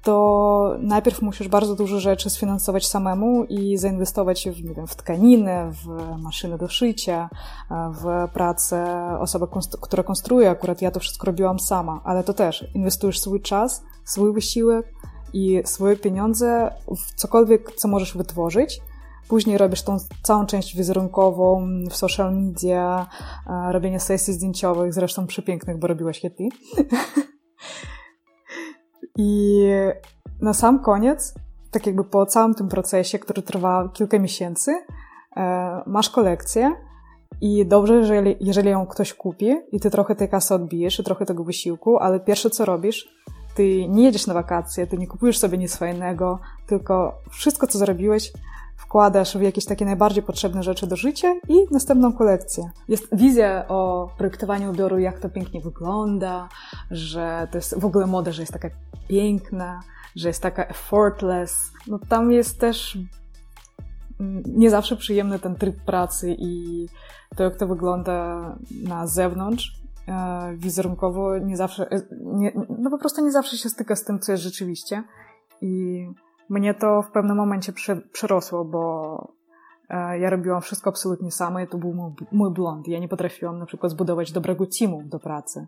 to 0.03 0.77
najpierw 0.79 1.23
musisz 1.23 1.49
bardzo 1.49 1.75
dużo 1.75 2.01
rzeczy 2.01 2.31
sfinansować 2.31 2.87
samemu 2.87 3.45
i 3.45 3.77
zainwestować 3.77 4.49
w, 4.49 4.65
nie 4.65 4.75
wiem, 4.75 4.87
w 4.87 4.97
tkaniny, 4.97 5.73
w 5.73 6.17
maszyny 6.19 6.59
do 6.59 6.69
szycia, 6.69 7.31
e, 7.71 7.93
w 7.93 8.33
pracę 8.33 8.87
osoby, 9.21 9.47
która 9.81 10.03
konstruuje. 10.03 10.51
Akurat 10.51 10.83
ja 10.83 10.91
to 10.91 11.01
wszystko 11.01 11.27
robiłam 11.27 11.59
sama, 11.59 12.01
ale 12.05 12.25
to 12.25 12.35
też 12.35 12.65
inwestujesz 12.75 13.21
swój 13.21 13.41
czas, 13.41 13.83
swój 14.05 14.33
wysiłek 14.33 14.93
i 15.33 15.63
swoje 15.65 15.97
pieniądze 15.97 16.73
w 16.89 17.15
cokolwiek, 17.15 17.73
co 17.73 17.89
możesz 17.89 18.17
wytworzyć. 18.17 18.81
Później 19.29 19.59
robisz 19.59 19.83
tą 19.83 19.97
całą 20.23 20.47
część 20.47 20.77
wizerunkową 20.77 21.69
w 21.91 21.97
social 21.97 22.37
media, 22.37 23.07
e, 23.47 23.73
robienie 23.73 24.01
sesji 24.01 24.35
zdjęciowych, 24.35 24.95
zresztą 24.95 25.27
przepięknych, 25.27 25.79
bo 25.79 25.87
robiłaś 25.87 26.25
je 26.25 26.31
ty. 26.31 26.49
I 29.23 29.67
na 30.41 30.55
sam 30.55 30.79
koniec, 30.79 31.35
tak 31.71 31.87
jakby 31.87 32.05
po 32.05 32.27
całym 32.27 32.55
tym 32.55 32.69
procesie, 32.69 33.19
który 33.19 33.43
trwa 33.43 33.89
kilka 33.93 34.19
miesięcy, 34.19 34.85
e, 35.37 35.83
masz 35.87 36.11
kolekcję 36.11 36.73
i 37.41 37.67
dobrze, 37.67 37.95
jeżeli, 37.95 38.37
jeżeli 38.41 38.71
ją 38.71 38.87
ktoś 38.87 39.15
kupi 39.15 39.57
i 39.73 39.81
ty 39.81 39.91
trochę 39.91 40.15
tej 40.15 40.29
kasy 40.29 40.55
odbijesz 40.55 41.01
i 41.01 41.05
trochę 41.05 41.27
tego 41.27 41.45
wysiłku, 41.45 41.99
ale 41.99 42.21
pierwsze 42.21 42.51
co 42.51 42.65
robisz, 42.65 43.09
ty 43.55 43.89
nie 43.89 44.05
jedziesz 44.05 44.27
na 44.27 44.35
wakacje, 44.35 44.87
ty 44.87 44.99
nie 44.99 45.07
kupujesz 45.07 45.39
sobie 45.39 45.59
nic 45.59 45.77
fajnego, 45.77 46.39
tylko 46.67 47.19
wszystko 47.31 47.67
co 47.67 47.79
zrobiłeś 47.79 48.33
wkładasz 48.81 49.37
w 49.37 49.41
jakieś 49.41 49.65
takie 49.65 49.85
najbardziej 49.85 50.23
potrzebne 50.23 50.63
rzeczy 50.63 50.87
do 50.87 50.97
życia 50.97 51.35
i 51.49 51.55
następną 51.71 52.13
kolekcję. 52.13 52.71
Jest 52.89 53.17
wizja 53.17 53.69
o 53.69 54.11
projektowaniu 54.19 54.71
ubioru, 54.71 54.99
jak 54.99 55.19
to 55.19 55.29
pięknie 55.29 55.61
wygląda, 55.61 56.49
że 56.91 57.49
to 57.51 57.59
jest 57.59 57.81
w 57.81 57.85
ogóle 57.85 58.07
moda, 58.07 58.33
że 58.33 58.43
jest 58.43 58.53
taka 58.53 58.69
piękna, 59.09 59.81
że 60.17 60.29
jest 60.29 60.43
taka 60.43 60.67
effortless. 60.67 61.73
No 61.87 61.99
tam 62.09 62.33
jest 62.33 62.61
też 62.61 62.99
nie 64.47 64.71
zawsze 64.71 64.97
przyjemny 64.97 65.39
ten 65.39 65.57
tryb 65.57 65.85
pracy 65.85 66.37
i 66.39 66.87
to, 67.37 67.45
jak 67.45 67.57
to 67.57 67.67
wygląda 67.67 68.41
na 68.83 69.07
zewnątrz, 69.07 69.73
e, 70.09 70.57
wizerunkowo, 70.57 71.39
nie 71.39 71.57
zawsze, 71.57 71.91
e, 71.91 72.03
nie, 72.23 72.53
no 72.79 72.91
po 72.91 72.99
prostu 72.99 73.25
nie 73.25 73.33
zawsze 73.33 73.57
się 73.57 73.69
styka 73.69 73.97
z 73.97 74.05
tym, 74.05 74.19
co 74.19 74.33
jest 74.33 74.45
rzeczywiście. 74.45 75.03
I 75.61 76.07
mnie 76.51 76.75
to 76.75 77.03
w 77.03 77.11
pewnym 77.11 77.37
momencie 77.37 77.73
przerosło, 78.13 78.65
bo 78.65 79.35
e, 79.89 80.19
ja 80.19 80.31
robiłam 80.31 80.61
wszystko 80.61 80.91
absolutnie 80.91 81.31
sama 81.31 81.63
i 81.63 81.69
to 81.69 81.79
był 81.79 81.95
mój, 81.95 82.13
mój 82.33 82.53
błąd. 82.53 82.89
Ja 82.89 82.99
nie 82.99 83.09
potrafiłam 83.09 83.59
na 83.59 83.67
przykład 83.67 83.93
zbudować 83.93 84.33
dobrego 84.33 84.67
teamu 84.79 85.03
do 85.03 85.19
pracy. 85.19 85.67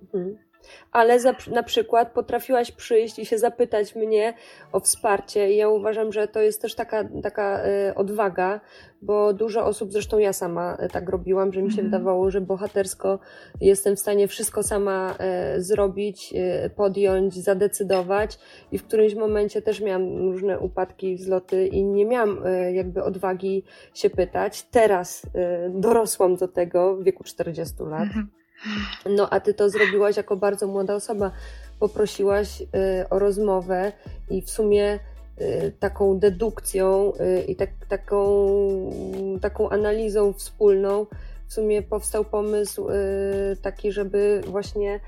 Mhm 0.00 0.47
ale 0.92 1.20
za, 1.20 1.34
na 1.50 1.62
przykład 1.62 2.12
potrafiłaś 2.12 2.72
przyjść 2.72 3.18
i 3.18 3.26
się 3.26 3.38
zapytać 3.38 3.94
mnie 3.94 4.34
o 4.72 4.80
wsparcie. 4.80 5.52
I 5.52 5.56
ja 5.56 5.68
uważam, 5.68 6.12
że 6.12 6.28
to 6.28 6.40
jest 6.40 6.62
też 6.62 6.74
taka, 6.74 7.04
taka 7.22 7.66
y, 7.66 7.94
odwaga, 7.94 8.60
bo 9.02 9.32
dużo 9.32 9.66
osób, 9.66 9.92
zresztą 9.92 10.18
ja 10.18 10.32
sama 10.32 10.78
y, 10.84 10.88
tak 10.88 11.08
robiłam, 11.08 11.52
że 11.52 11.62
mi 11.62 11.72
się 11.72 11.80
mm. 11.80 11.90
wydawało, 11.90 12.30
że 12.30 12.40
bohatersko 12.40 13.18
jestem 13.60 13.96
w 13.96 14.00
stanie 14.00 14.28
wszystko 14.28 14.62
sama 14.62 15.14
y, 15.56 15.62
zrobić, 15.62 16.34
podjąć, 16.76 17.34
zadecydować. 17.34 18.38
I 18.72 18.78
w 18.78 18.84
którymś 18.84 19.14
momencie 19.14 19.62
też 19.62 19.80
miałam 19.80 20.18
różne 20.18 20.58
upadki, 20.58 21.16
wzloty 21.16 21.66
i 21.66 21.84
nie 21.84 22.06
miałam 22.06 22.44
jakby 22.72 23.02
odwagi 23.02 23.64
się 23.94 24.10
pytać. 24.10 24.62
Teraz 24.62 25.22
dorosłam 25.70 26.36
do 26.36 26.48
tego 26.48 26.96
w 26.96 27.04
wieku 27.04 27.24
40 27.24 27.74
lat. 27.82 28.02
Mhm. 28.02 28.37
No, 29.10 29.30
a 29.30 29.40
ty 29.40 29.54
to 29.54 29.70
zrobiłaś 29.70 30.16
jako 30.16 30.36
bardzo 30.36 30.66
młoda 30.66 30.94
osoba. 30.94 31.30
Poprosiłaś 31.80 32.60
y, 32.60 32.64
o 33.10 33.18
rozmowę 33.18 33.92
i 34.30 34.42
w 34.42 34.50
sumie 34.50 34.98
y, 35.40 35.72
taką 35.80 36.18
dedukcją 36.18 37.12
y, 37.20 37.42
i 37.42 37.56
tak, 37.56 37.70
taką, 37.88 38.48
taką 39.40 39.68
analizą 39.68 40.32
wspólną 40.32 41.06
w 41.48 41.52
sumie 41.52 41.82
powstał 41.82 42.24
pomysł 42.24 42.86
taki, 43.62 43.92
żeby 43.92 44.42
właśnie 44.46 45.00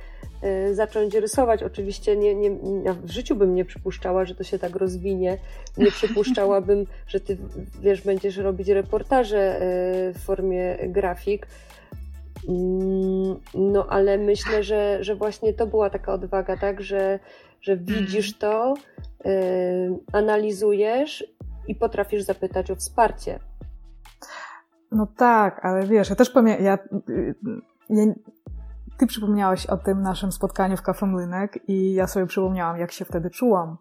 zacząć 0.73 1.15
rysować. 1.15 1.63
Oczywiście 1.63 2.17
nie, 2.17 2.35
nie, 2.35 2.51
w 3.03 3.11
życiu 3.11 3.37
bym 3.37 3.55
nie 3.55 3.65
przypuszczała, 3.65 4.25
że 4.25 4.35
to 4.35 4.45
się 4.45 4.59
tak 4.59 4.77
rozwinie. 4.77 5.39
Nie 5.77 5.91
przypuszczałabym, 6.01 6.87
że 7.07 7.21
ty 7.21 7.37
wiesz, 7.81 8.01
będziesz 8.01 8.37
robić 8.37 8.69
reportaże 8.69 9.61
w 10.15 10.19
formie 10.25 10.79
grafik. 10.89 11.47
Mm, 12.49 13.41
no, 13.55 13.87
ale 13.89 14.19
myślę, 14.19 14.63
że, 14.63 15.05
że 15.05 15.15
właśnie 15.15 15.53
to 15.53 15.67
była 15.67 15.91
taka 15.91 16.13
odwaga, 16.13 16.57
tak, 16.57 16.81
że, 16.81 17.19
że 17.61 17.77
widzisz 17.77 18.35
mhm. 18.35 18.41
to, 18.41 18.75
yy, 19.25 19.99
analizujesz 20.13 21.25
i 21.69 21.75
potrafisz 21.75 22.23
zapytać 22.23 22.71
o 22.71 22.77
wsparcie. 22.77 23.39
No 24.93 25.07
tak, 25.17 25.65
ale 25.65 25.87
wiesz, 25.87 26.11
ja 26.11 26.17
też 26.17 26.31
pamiętam, 26.31 26.65
ja, 26.65 26.79
ja, 27.91 28.07
ty 28.99 29.07
przypomniałeś 29.07 29.67
o 29.67 29.77
tym 29.77 30.03
naszym 30.03 30.33
spotkaniu 30.33 30.77
w 30.77 30.83
Kafe 30.83 31.07
Młynek 31.07 31.59
i 31.69 31.95
ja 31.95 32.07
sobie 32.07 32.27
przypomniałam, 32.27 32.79
jak 32.79 32.93
się 32.93 33.05
wtedy 33.05 33.31
czułam. 33.31 33.77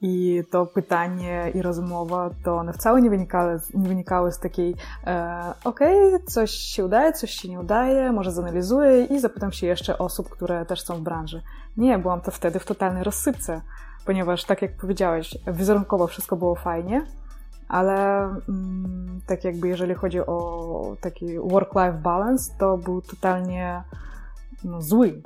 I 0.00 0.42
to 0.50 0.66
pytanie 0.66 1.52
i 1.54 1.62
rozmowa, 1.62 2.30
to 2.44 2.56
one 2.56 2.72
wcale 2.72 3.02
nie 3.02 3.10
wynikały, 3.10 3.60
nie 3.74 3.88
wynikały 3.88 4.32
z 4.32 4.38
takiej 4.38 4.74
e, 5.06 5.54
okej, 5.64 5.96
coś 6.26 6.50
się 6.50 6.84
udaje, 6.84 7.12
coś 7.12 7.30
się 7.30 7.48
nie 7.48 7.60
udaje, 7.60 8.12
może 8.12 8.32
zanalizuję 8.32 9.04
i 9.04 9.20
zapytam 9.20 9.52
się 9.52 9.66
jeszcze 9.66 9.98
osób, 9.98 10.28
które 10.28 10.66
też 10.66 10.82
są 10.82 10.96
w 10.96 11.00
branży. 11.00 11.42
Nie, 11.76 11.98
byłam 11.98 12.20
to 12.20 12.30
wtedy 12.30 12.58
w 12.58 12.64
totalnej 12.64 13.04
rozsypce, 13.04 13.60
ponieważ 14.06 14.44
tak 14.44 14.62
jak 14.62 14.76
powiedziałeś, 14.76 15.38
wizerunkowo 15.46 16.06
wszystko 16.06 16.36
było 16.36 16.54
fajnie, 16.54 17.06
ale 17.68 18.22
mm, 18.48 19.20
tak 19.26 19.44
jakby 19.44 19.68
jeżeli 19.68 19.94
chodzi 19.94 20.20
o 20.20 20.96
taki 21.00 21.38
work-life 21.38 21.98
balance, 22.02 22.52
to 22.58 22.76
był 22.76 23.02
totalnie 23.02 23.82
no, 24.64 24.82
zły 24.82 25.22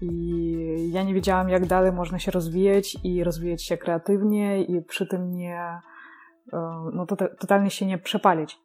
i 0.00 0.90
ja 0.92 1.02
nie 1.02 1.14
wiedziałam, 1.14 1.48
jak 1.48 1.66
dalej 1.66 1.92
można 1.92 2.18
się 2.18 2.30
rozwijać 2.30 2.96
i 3.04 3.24
rozwijać 3.24 3.62
się 3.62 3.76
kreatywnie 3.76 4.62
i 4.62 4.82
przy 4.82 5.06
tym 5.06 5.30
nie, 5.30 5.60
e, 6.52 6.90
no 6.92 7.06
to 7.06 7.16
totalnie 7.16 7.70
się 7.70 7.86
nie 7.86 7.98
przepalić. 7.98 8.58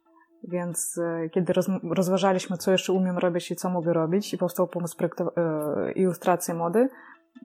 Więc 0.44 0.98
e, 0.98 1.28
kiedy 1.28 1.52
roz, 1.52 1.66
rozważaliśmy, 1.82 2.56
co 2.56 2.72
jeszcze 2.72 2.92
umiem 2.92 3.18
robić 3.18 3.50
i 3.50 3.56
co 3.56 3.70
mogę 3.70 3.92
robić, 3.92 4.34
i 4.34 4.38
powstał 4.38 4.68
pomysł 4.68 4.96
e, 5.36 5.92
ilustracji 5.92 6.54
mody, 6.54 6.88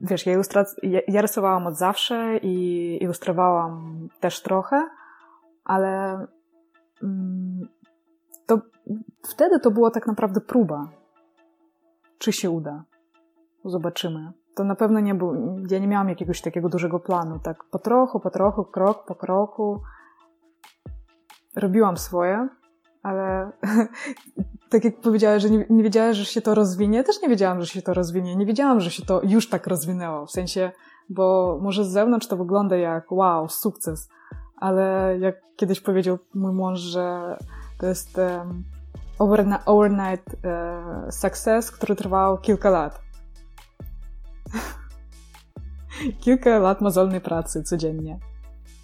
wiesz, 0.02 0.26
ja, 0.26 0.38
ilustrac- 0.38 0.76
ja, 0.84 1.00
ja 1.08 1.22
rysowałam 1.22 1.68
od 1.68 1.78
zawsze 1.78 2.38
i 2.38 2.98
ilustrowałam 3.04 4.08
też 4.20 4.42
trochę, 4.42 4.90
ale 5.64 6.14
mm, 7.04 7.68
to 8.46 8.62
wtedy 9.30 9.60
to 9.60 9.72
była 9.72 9.92
tak 9.92 10.08
naprawdę 10.08 10.42
próba. 10.42 10.90
Czy 12.18 12.32
się 12.32 12.50
uda? 12.50 12.84
Zobaczymy. 13.68 14.32
To 14.56 14.64
na 14.64 14.76
pewno 14.76 15.00
nie 15.00 15.16
był, 15.16 15.58
ja 15.70 15.80
nie 15.80 15.88
miałam 15.88 16.10
jakiegoś 16.10 16.42
takiego 16.42 16.70
dużego 16.70 17.00
planu, 17.00 17.40
tak 17.40 17.64
po 17.64 17.80
trochu, 17.80 18.20
po 18.20 18.30
trochu, 18.30 18.66
krok 18.66 19.06
po 19.06 19.16
kroku. 19.16 19.82
Robiłam 21.56 21.98
swoje, 21.98 22.50
ale 23.04 23.52
tak 24.72 24.84
jak 24.84 25.02
powiedziałeś, 25.02 25.44
że 25.44 25.50
nie, 25.50 25.66
nie 25.70 26.14
że 26.14 26.26
się 26.26 26.42
to 26.42 26.56
rozwinie, 26.56 27.04
też 27.04 27.22
nie 27.22 27.30
wiedziałam, 27.30 27.62
że 27.62 27.68
się 27.68 27.82
to 27.82 27.94
rozwinie. 27.94 28.36
Nie 28.36 28.46
wiedziałam, 28.46 28.80
że 28.80 28.92
się 28.92 29.06
to 29.06 29.22
już 29.24 29.50
tak 29.50 29.68
rozwinęło. 29.68 30.26
W 30.26 30.32
sensie, 30.32 30.72
bo 31.10 31.58
może 31.62 31.86
z 31.86 31.88
zewnątrz 31.88 32.28
to 32.28 32.38
wygląda 32.38 32.76
jak 32.76 33.12
wow, 33.12 33.50
sukces, 33.50 34.10
ale 34.58 35.16
jak 35.20 35.36
kiedyś 35.56 35.82
powiedział 35.82 36.18
mój 36.34 36.54
mąż, 36.54 36.80
że 36.80 37.38
to 37.80 37.86
jest 37.86 38.18
um, 38.18 38.64
overnight 39.66 40.28
uh, 40.34 41.14
success, 41.14 41.72
który 41.72 41.96
trwał 41.96 42.38
kilka 42.38 42.70
lat. 42.70 43.07
Kilka 46.20 46.60
lat 46.60 46.82
mozolnej 46.82 47.22
pracy 47.22 47.64
codziennie. 47.64 48.20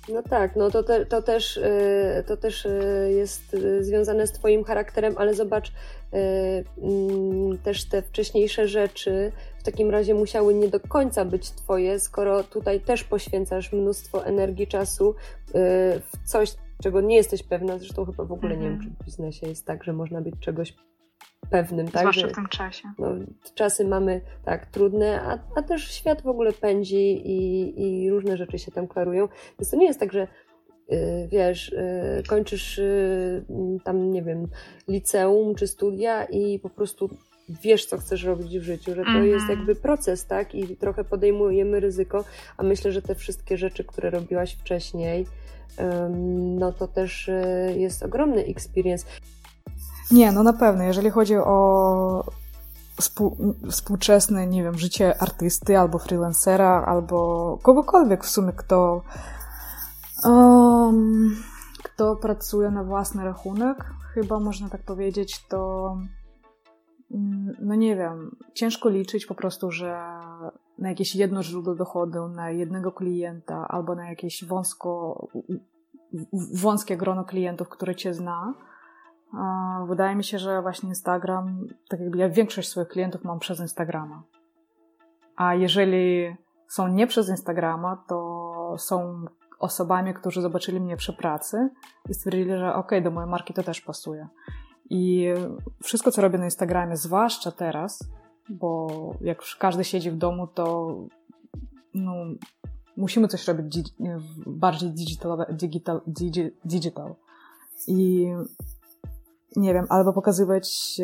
No 0.09 0.23
tak, 0.23 0.55
no 0.55 0.71
to, 0.71 0.83
te, 0.83 1.05
to, 1.05 1.21
też, 1.21 1.57
y, 1.57 2.23
to 2.27 2.37
też 2.37 2.65
y, 2.65 3.09
jest 3.15 3.53
y, 3.53 3.83
związane 3.83 4.27
z 4.27 4.31
Twoim 4.31 4.63
charakterem, 4.63 5.13
ale 5.17 5.33
zobacz, 5.33 5.71
mm, 6.11 7.57
też 7.57 7.85
te 7.85 8.01
wcześniejsze 8.01 8.67
rzeczy 8.67 9.31
w 9.59 9.63
takim 9.63 9.89
razie 9.89 10.13
musiały 10.13 10.53
nie 10.53 10.67
do 10.67 10.79
końca 10.79 11.25
być 11.25 11.51
Twoje, 11.51 11.99
skoro 11.99 12.43
tutaj 12.43 12.81
też 12.81 13.03
poświęcasz 13.03 13.73
mnóstwo 13.73 14.25
energii, 14.25 14.67
czasu 14.67 15.15
w 16.01 16.29
coś, 16.29 16.55
czego 16.83 17.01
nie 17.01 17.15
jesteś 17.15 17.43
pewna. 17.43 17.77
Zresztą 17.77 18.05
chyba 18.05 18.25
w 18.25 18.31
ogóle 18.31 18.57
nie 18.57 18.63
wiem, 18.63 18.73
mhm. 18.73 18.95
czy 18.95 19.03
w 19.03 19.05
biznesie 19.05 19.47
jest 19.47 19.65
tak, 19.65 19.83
że 19.83 19.93
można 19.93 20.21
być 20.21 20.35
czegoś 20.39 20.73
pewnym, 21.49 21.87
tak? 21.87 22.01
Zwłaszcza 22.01 22.27
w 22.27 22.31
tym 22.31 22.47
czasie. 22.47 22.93
No, 22.99 23.07
czasy 23.55 23.85
mamy 23.85 24.21
tak 24.45 24.65
trudne, 24.65 25.21
a, 25.21 25.39
a 25.55 25.61
też 25.61 25.91
świat 25.91 26.21
w 26.21 26.27
ogóle 26.27 26.53
pędzi 26.53 27.21
i, 27.25 27.73
i 27.81 28.09
różne 28.09 28.37
rzeczy 28.37 28.59
się 28.59 28.71
tam 28.71 28.87
klarują. 28.87 29.27
Więc 29.59 29.69
to 29.71 29.77
nie 29.77 29.85
jest 29.85 29.99
tak, 29.99 30.13
że 30.13 30.27
yy, 30.89 30.97
wiesz, 31.27 31.71
yy, 31.71 32.23
kończysz 32.27 32.77
yy, 32.77 33.79
tam, 33.83 34.11
nie 34.11 34.21
wiem, 34.21 34.47
liceum 34.87 35.55
czy 35.55 35.67
studia 35.67 36.25
i 36.25 36.59
po 36.59 36.69
prostu 36.69 37.09
wiesz, 37.49 37.85
co 37.85 37.97
chcesz 37.97 38.23
robić 38.23 38.59
w 38.59 38.63
życiu, 38.63 38.95
że 38.95 39.03
to 39.03 39.09
mm 39.09 39.23
-hmm. 39.23 39.25
jest 39.25 39.49
jakby 39.49 39.75
proces, 39.75 40.25
tak? 40.25 40.55
I 40.55 40.77
trochę 40.77 41.03
podejmujemy 41.03 41.79
ryzyko, 41.79 42.23
a 42.57 42.63
myślę, 42.63 42.91
że 42.91 43.01
te 43.01 43.15
wszystkie 43.15 43.57
rzeczy, 43.57 43.83
które 43.83 44.09
robiłaś 44.09 44.53
wcześniej, 44.53 45.25
no 46.57 46.71
to 46.71 46.87
też 46.87 47.27
y, 47.27 47.75
jest 47.77 48.03
ogromny 48.03 48.45
experience. 48.45 49.05
Nie, 50.11 50.31
no 50.31 50.43
na 50.43 50.53
pewno. 50.53 50.83
Jeżeli 50.83 51.09
chodzi 51.09 51.35
o 51.35 52.33
współczesne, 53.69 54.47
nie 54.47 54.63
wiem, 54.63 54.77
życie 54.77 55.21
artysty 55.21 55.77
albo 55.77 55.99
freelancera, 55.99 56.85
albo 56.85 57.57
kogokolwiek 57.61 58.23
w 58.23 58.29
sumie, 58.29 58.53
kto, 58.53 59.01
um, 60.23 61.35
kto 61.83 62.15
pracuje 62.15 62.71
na 62.71 62.83
własny 62.83 63.23
rachunek, 63.23 63.85
chyba 64.13 64.39
można 64.39 64.69
tak 64.69 64.83
powiedzieć, 64.83 65.47
to 65.47 65.91
mm, 67.11 67.55
no 67.59 67.75
nie 67.75 67.95
wiem, 67.95 68.35
ciężko 68.53 68.89
liczyć 68.89 69.25
po 69.25 69.35
prostu, 69.35 69.71
że 69.71 69.97
na 70.79 70.89
jakieś 70.89 71.15
jedno 71.15 71.43
źródło 71.43 71.75
dochodu, 71.75 72.27
na 72.27 72.51
jednego 72.51 72.91
klienta 72.91 73.67
albo 73.67 73.95
na 73.95 74.09
jakieś 74.09 74.45
wąsko, 74.45 75.27
wąskie 76.53 76.97
grono 76.97 77.25
klientów, 77.25 77.69
które 77.69 77.95
cię 77.95 78.13
zna, 78.13 78.53
Wydaje 79.87 80.15
mi 80.15 80.23
się, 80.23 80.39
że 80.39 80.61
właśnie 80.61 80.89
Instagram, 80.89 81.67
tak 81.89 81.99
jakby 81.99 82.17
ja 82.17 82.29
większość 82.29 82.69
swoich 82.69 82.87
klientów 82.87 83.23
mam 83.23 83.39
przez 83.39 83.59
Instagrama. 83.59 84.23
A 85.35 85.55
jeżeli 85.55 86.35
są 86.67 86.87
nie 86.87 87.07
przez 87.07 87.29
Instagrama, 87.29 88.03
to 88.07 88.75
są 88.77 89.25
osobami, 89.59 90.13
którzy 90.13 90.41
zobaczyli 90.41 90.79
mnie 90.79 90.97
przy 90.97 91.13
pracy 91.13 91.69
i 92.09 92.13
stwierdzili, 92.13 92.49
że 92.49 92.75
ok, 92.75 92.91
do 93.03 93.11
mojej 93.11 93.29
marki 93.29 93.53
to 93.53 93.63
też 93.63 93.81
pasuje. 93.81 94.27
I 94.89 95.27
wszystko, 95.83 96.11
co 96.11 96.21
robię 96.21 96.37
na 96.37 96.45
Instagramie, 96.45 96.97
zwłaszcza 96.97 97.51
teraz, 97.51 98.09
bo 98.49 98.87
jak 99.21 99.41
każdy 99.59 99.83
siedzi 99.83 100.11
w 100.11 100.17
domu, 100.17 100.47
to 100.47 100.95
no, 101.93 102.13
musimy 102.97 103.27
coś 103.27 103.47
robić 103.47 103.93
bardziej 104.45 104.91
digital, 104.91 105.45
digital, 105.49 106.01
digital. 106.65 107.15
I 107.87 108.27
nie 109.55 109.73
wiem, 109.73 109.85
albo 109.89 110.13
pokazywać. 110.13 111.01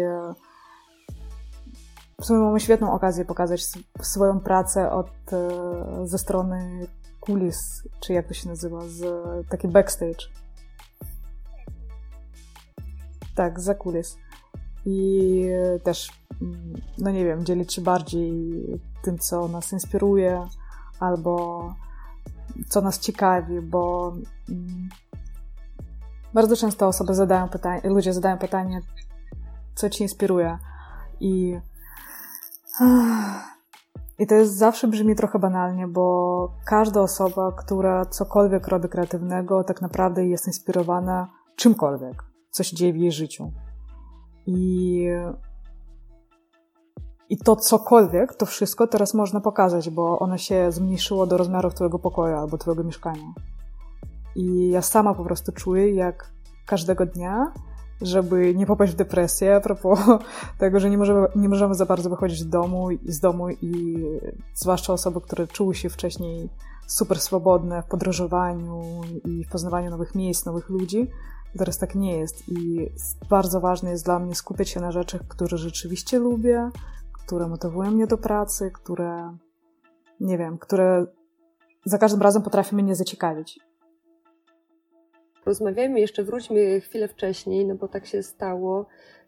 W 2.21 2.25
sumie 2.25 2.39
mamy 2.39 2.59
świetną 2.59 2.93
okazję 2.93 3.25
pokazać 3.25 3.65
swoją 4.01 4.39
pracę 4.39 4.91
od, 4.91 5.33
e, 5.33 6.07
ze 6.07 6.17
strony 6.17 6.87
kulis, 7.19 7.87
czy 7.99 8.13
jak 8.13 8.27
to 8.27 8.33
się 8.33 8.49
nazywa, 8.49 8.79
z 8.87 9.03
taki 9.49 9.67
backstage. 9.67 10.29
Tak, 13.35 13.59
za 13.59 13.75
kulis. 13.75 14.17
I 14.85 15.45
też, 15.83 16.11
mm, 16.41 16.73
no 16.97 17.11
nie 17.11 17.25
wiem, 17.25 17.45
dzielić 17.45 17.73
się 17.73 17.81
bardziej 17.81 18.63
tym, 19.01 19.17
co 19.17 19.47
nas 19.47 19.73
inspiruje, 19.73 20.47
albo 20.99 21.63
co 22.69 22.81
nas 22.81 22.99
ciekawi, 22.99 23.61
bo 23.61 24.13
mm, 24.49 24.89
bardzo 26.33 26.55
często 26.55 26.87
osoby 26.87 27.15
zadają 27.15 27.49
pytanie, 27.49 27.81
ludzie 27.83 28.13
zadają 28.13 28.37
pytanie, 28.37 28.81
co 29.75 29.89
ci 29.89 30.03
inspiruje. 30.03 30.57
I, 31.19 31.59
I 34.19 34.27
to 34.27 34.35
jest 34.35 34.57
zawsze 34.57 34.87
brzmi 34.87 35.15
trochę 35.15 35.39
banalnie, 35.39 35.87
bo 35.87 36.51
każda 36.65 37.01
osoba, 37.01 37.51
która 37.51 38.05
cokolwiek 38.05 38.67
robi 38.67 38.89
kreatywnego, 38.89 39.63
tak 39.63 39.81
naprawdę 39.81 40.25
jest 40.25 40.47
inspirowana 40.47 41.29
czymkolwiek, 41.55 42.23
co 42.51 42.63
się 42.63 42.75
dzieje 42.75 42.93
w 42.93 42.97
jej 42.97 43.11
życiu. 43.11 43.51
I, 44.45 45.05
i 47.29 47.37
to 47.37 47.55
cokolwiek, 47.55 48.35
to 48.35 48.45
wszystko 48.45 48.87
teraz 48.87 49.13
można 49.13 49.41
pokazać, 49.41 49.89
bo 49.89 50.19
ono 50.19 50.37
się 50.37 50.71
zmniejszyło 50.71 51.27
do 51.27 51.37
rozmiarów 51.37 51.73
twojego 51.73 51.99
pokoju 51.99 52.37
albo 52.37 52.57
twojego 52.57 52.83
mieszkania. 52.83 53.33
I 54.35 54.69
ja 54.69 54.81
sama 54.81 55.13
po 55.13 55.23
prostu 55.23 55.51
czuję, 55.51 55.95
jak 55.95 56.31
każdego 56.65 57.05
dnia, 57.05 57.53
żeby 58.01 58.55
nie 58.55 58.65
popaść 58.65 58.93
w 58.93 58.95
depresję, 58.95 59.55
a 59.55 59.59
propos 59.59 59.99
tego, 60.57 60.79
że 60.79 60.89
nie 60.89 60.97
możemy, 60.97 61.27
nie 61.35 61.49
możemy 61.49 61.75
za 61.75 61.85
bardzo 61.85 62.09
wychodzić 62.09 62.39
z 62.39 62.49
domu, 62.49 62.87
z 63.05 63.19
domu 63.19 63.49
i 63.49 64.03
zwłaszcza 64.53 64.93
osoby, 64.93 65.21
które 65.21 65.47
czuły 65.47 65.75
się 65.75 65.89
wcześniej 65.89 66.49
super 66.87 67.19
swobodne 67.19 67.83
w 67.83 67.85
podróżowaniu 67.85 69.01
i 69.25 69.43
w 69.43 69.49
poznawaniu 69.49 69.89
nowych 69.89 70.15
miejsc, 70.15 70.45
nowych 70.45 70.69
ludzi, 70.69 71.07
teraz 71.57 71.77
tak 71.77 71.95
nie 71.95 72.17
jest 72.17 72.49
i 72.49 72.89
bardzo 73.29 73.61
ważne 73.61 73.91
jest 73.91 74.05
dla 74.05 74.19
mnie 74.19 74.35
skupiać 74.35 74.69
się 74.69 74.79
na 74.79 74.91
rzeczach, 74.91 75.21
które 75.27 75.57
rzeczywiście 75.57 76.19
lubię, 76.19 76.69
które 77.13 77.47
motywują 77.47 77.91
mnie 77.91 78.07
do 78.07 78.17
pracy, 78.17 78.71
które, 78.71 79.37
nie 80.19 80.37
wiem, 80.37 80.57
które 80.57 81.05
za 81.85 81.97
każdym 81.97 82.21
razem 82.21 82.41
potrafią 82.41 82.77
mnie 82.77 82.95
zaciekawić. 82.95 83.59
Rozmawiajmy 85.45 85.99
jeszcze, 85.99 86.23
wróćmy 86.23 86.81
chwilę 86.81 87.07
wcześniej, 87.07 87.65
no 87.65 87.75
bo 87.75 87.87
tak 87.87 88.05
się 88.05 88.23
stało, 88.23 88.85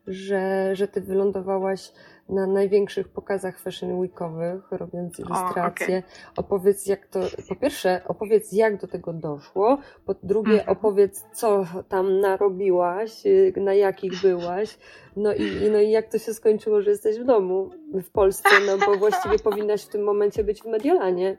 że, 0.08 0.76
że 0.76 0.88
ty 0.88 1.02
wylądowałaś 1.02 1.92
na 2.30 2.48
największych 2.48 3.10
pokazach 3.10 3.60
fashion 3.60 4.00
weekowych, 4.00 4.72
robiąc 4.72 5.20
ilustracje. 5.20 5.96
O, 5.96 6.00
okay. 6.00 6.04
Opowiedz 6.36 6.86
jak 6.86 7.08
to, 7.08 7.20
po 7.50 7.56
pierwsze 7.56 8.02
opowiedz 8.08 8.52
jak 8.52 8.82
do 8.82 8.88
tego 8.88 9.14
doszło, 9.14 9.78
po 10.06 10.16
drugie 10.24 10.60
mhm. 10.60 10.70
opowiedz 10.70 11.26
co 11.34 11.66
tam 11.90 12.20
narobiłaś, 12.20 13.24
na 13.56 13.74
jakich 13.74 14.22
byłaś, 14.22 14.78
no 15.16 15.34
i, 15.34 15.70
no 15.72 15.80
i 15.80 15.92
jak 15.92 16.12
to 16.12 16.18
się 16.18 16.34
skończyło, 16.34 16.82
że 16.82 16.90
jesteś 16.90 17.20
w 17.20 17.24
domu 17.24 17.70
w 17.94 18.12
Polsce, 18.12 18.50
no 18.68 18.86
bo 18.86 18.98
właściwie 18.98 19.40
powinnaś 19.50 19.84
w 19.84 19.90
tym 19.90 20.04
momencie 20.04 20.44
być 20.44 20.62
w 20.62 20.66
Mediolanie. 20.66 21.38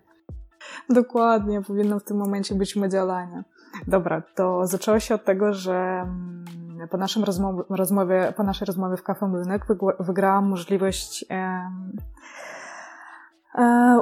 Dokładnie, 0.88 1.62
powinno 1.62 1.98
w 1.98 2.04
tym 2.04 2.16
momencie 2.16 2.54
być 2.54 2.72
w 2.72 2.76
Mediolanie. 2.76 3.42
Dobra, 3.86 4.22
to 4.34 4.66
zaczęło 4.66 5.00
się 5.00 5.14
od 5.14 5.24
tego, 5.24 5.52
że 5.52 5.74
mm, 5.74 6.44
po, 6.90 6.96
naszym 6.96 7.24
rozmowie, 7.68 8.32
po 8.36 8.42
naszej 8.42 8.66
rozmowie 8.66 8.96
w 8.96 9.02
Kafe 9.02 9.26
Młynek 9.26 9.66
wygrałam 10.00 10.48
możliwość 10.48 11.24
e, 11.30 11.70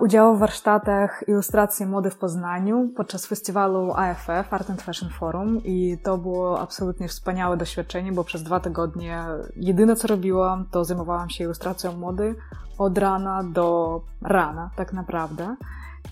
udział 0.01 0.37
w 0.37 0.39
warsztatach 0.39 1.25
ilustracji 1.29 1.87
mody 1.87 2.11
w 2.11 2.19
Poznaniu 2.19 2.89
podczas 2.97 3.27
festiwalu 3.27 3.93
AFF, 3.97 4.53
Art 4.53 4.71
and 4.71 4.83
Fashion 4.83 5.11
Forum 5.11 5.61
i 5.65 5.99
to 6.03 6.19
było 6.19 6.61
absolutnie 6.61 7.09
wspaniałe 7.09 7.57
doświadczenie, 7.57 8.13
bo 8.13 8.25
przez 8.25 8.43
dwa 8.43 8.61
tygodnie 8.61 9.25
jedyne 9.57 9.97
co 9.97 10.09
robiłam 10.09 10.67
to 10.71 10.85
zajmowałam 10.85 11.31
się 11.31 11.45
ilustracją 11.45 11.97
mody 11.97 12.35
od 12.79 12.99
rana 12.99 13.45
do 13.45 14.01
rana 14.23 14.71
tak 14.77 14.93
naprawdę. 14.93 15.57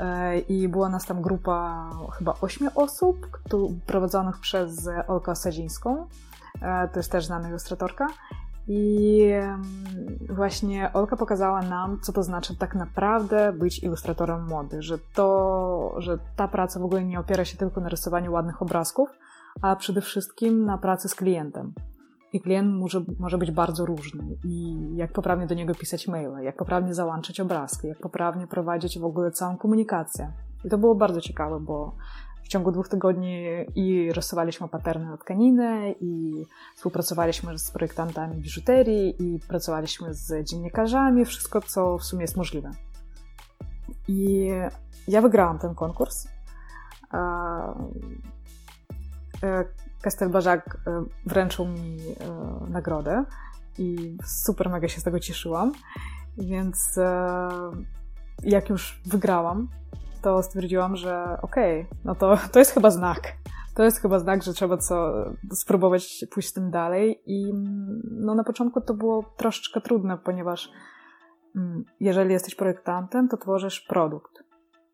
E, 0.01 0.39
I 0.39 0.69
była 0.69 0.89
nas 0.89 1.07
tam 1.07 1.23
grupa 1.23 1.91
chyba 2.19 2.35
ośmiu 2.41 2.71
osób, 2.75 3.41
prowadzonych 3.87 4.39
przez 4.41 4.89
Olkę 5.09 5.37
Sadzińską. 5.37 6.07
E, 6.63 6.89
to 6.89 6.99
jest 6.99 7.13
też 7.13 7.27
znana 7.27 7.49
ilustratorka. 7.49 8.07
I 8.71 9.31
właśnie 10.31 10.93
Olka 10.93 11.17
pokazała 11.17 11.63
nam, 11.63 12.01
co 12.01 12.13
to 12.13 12.23
znaczy 12.23 12.57
tak 12.57 12.75
naprawdę 12.75 13.53
być 13.53 13.83
ilustratorem 13.83 14.47
mody, 14.49 14.83
że 14.83 14.99
to, 15.15 15.95
że 15.99 16.19
ta 16.37 16.49
praca 16.49 16.81
w 16.81 16.85
ogóle 16.85 17.05
nie 17.05 17.21
opiera 17.21 17.45
się 17.45 17.57
tylko 17.57 17.81
na 17.81 17.89
rysowaniu 17.89 18.33
ładnych 18.33 18.63
obrazków, 18.63 19.09
a 19.63 19.77
przede 19.77 20.01
wszystkim 20.01 20.65
na 20.65 20.79
pracy 20.79 21.09
z 21.09 21.15
klientem. 21.15 21.73
I 22.33 22.41
klient 22.41 22.75
może, 22.75 23.05
może 23.19 23.39
być 23.39 23.51
bardzo 23.51 23.87
różny. 23.87 24.25
I 24.45 24.77
jak 24.97 25.13
poprawnie 25.13 25.47
do 25.47 25.55
niego 25.55 25.75
pisać 25.75 26.09
maile, 26.09 26.43
jak 26.43 26.57
poprawnie 26.57 26.95
załączać 26.95 27.41
obrazki, 27.41 27.89
jak 27.89 27.99
poprawnie 27.99 28.47
prowadzić 28.47 28.99
w 28.99 29.05
ogóle 29.05 29.31
całą 29.31 29.57
komunikację. 29.57 30.33
I 30.65 30.69
to 30.69 30.79
było 30.79 30.95
bardzo 30.95 31.21
ciekawe, 31.21 31.61
bo 31.61 31.95
w 32.43 32.49
ciągu 32.49 32.73
dwóch 32.73 32.89
tygodni 32.89 33.43
i 33.75 34.13
rysowaliśmy 34.13 34.69
paterny 34.69 35.07
na 35.07 35.17
tkaninę, 35.17 35.93
i 36.01 36.33
współpracowaliśmy 36.77 37.59
z 37.59 37.71
projektantami 37.71 38.37
biżuterii, 38.37 39.23
i 39.23 39.41
pracowaliśmy 39.49 40.15
z 40.15 40.45
dziennikarzami, 40.45 41.25
wszystko, 41.25 41.61
co 41.61 41.99
w 41.99 42.05
sumie 42.05 42.23
jest 42.23 42.37
możliwe. 42.37 42.71
I 44.09 44.49
ja 45.09 45.23
wygrałam 45.23 45.59
ten 45.59 45.75
konkurs. 45.75 46.29
Castelbajac 50.03 50.61
e, 50.87 51.05
wręczył 51.27 51.67
mi 51.67 51.99
e, 52.01 52.71
nagrodę 52.71 53.25
i 53.79 54.17
super 54.25 54.71
mega 54.71 54.89
się 54.89 55.01
z 55.01 55.05
tego 55.05 55.21
cieszyłam. 55.21 55.73
Więc 56.39 56.99
e, 56.99 57.49
jak 58.43 58.69
już 58.69 59.01
wygrałam, 59.07 59.69
to 60.23 60.43
stwierdziłam, 60.43 60.97
że 60.97 61.39
okej, 61.43 61.81
okay, 61.81 61.99
no 62.05 62.15
to, 62.15 62.39
to 62.53 62.59
jest 62.59 62.73
chyba 62.73 62.91
znak. 62.91 63.33
To 63.75 63.85
jest 63.85 64.03
chyba 64.03 64.19
znak, 64.19 64.43
że 64.43 64.55
trzeba 64.55 64.77
co, 64.77 65.13
spróbować 65.53 66.25
pójść 66.31 66.53
tym 66.53 66.71
dalej. 66.71 67.23
I 67.27 67.53
no, 68.11 68.35
na 68.35 68.45
początku 68.45 68.81
to 68.81 68.95
było 68.95 69.35
troszeczkę 69.37 69.81
trudne, 69.81 70.19
ponieważ 70.19 70.71
mm, 71.57 71.85
jeżeli 72.01 72.33
jesteś 72.33 72.55
projektantem, 72.55 73.29
to 73.29 73.37
tworzysz 73.37 73.81
produkt, 73.81 74.45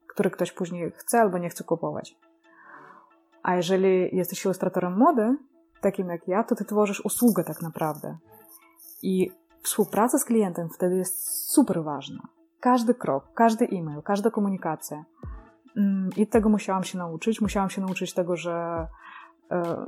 który 0.09 0.31
ktoś 0.31 0.53
później 0.53 0.93
chce 0.97 1.21
albo 1.21 1.39
nie 1.39 1.49
chce 1.49 1.65
kupować. 1.65 2.17
A 3.45 3.57
jeżeli 3.57 4.17
jesteś 4.17 4.45
ilustratorem 4.45 4.97
mody, 4.97 5.37
takim 5.81 6.09
jak 6.09 6.29
ja, 6.29 6.45
to 6.45 6.55
ty 6.55 6.65
tworzysz 6.65 7.05
usługę 7.05 7.45
tak 7.45 7.63
naprawdę. 7.63 8.17
I 9.03 9.31
współpraca 9.63 10.19
z 10.19 10.25
klientem 10.25 10.69
wtedy 10.69 10.97
jest 10.97 11.51
super 11.53 11.83
ważna. 11.83 12.23
Każdy 12.61 12.95
krok, 12.95 13.25
każdy 13.35 13.65
e-mail, 13.65 14.03
każda 14.03 14.31
komunikacja. 14.31 15.05
Mm, 15.77 16.11
I 16.17 16.27
tego 16.27 16.49
musiałam 16.49 16.85
się 16.85 16.99
nauczyć. 16.99 17.41
Musiałam 17.41 17.71
się 17.71 17.81
nauczyć 17.81 18.15
tego, 18.15 18.37
że 18.37 18.87
e, 19.51 19.87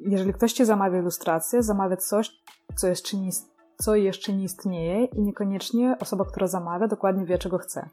jeżeli 0.00 0.32
ktoś 0.32 0.52
ci 0.52 0.64
zamawia 0.64 0.98
ilustrację, 0.98 1.62
zamawia 1.62 1.96
coś, 1.96 2.30
co 2.76 2.88
jeszcze, 2.88 3.16
nie, 3.16 3.30
co 3.76 3.94
jeszcze 3.94 4.32
nie 4.32 4.44
istnieje 4.44 5.04
i 5.04 5.22
niekoniecznie 5.22 5.96
osoba, 6.00 6.24
która 6.24 6.46
zamawia, 6.46 6.88
dokładnie 6.88 7.26
wie, 7.26 7.38
czego 7.38 7.58
chce. 7.58 7.88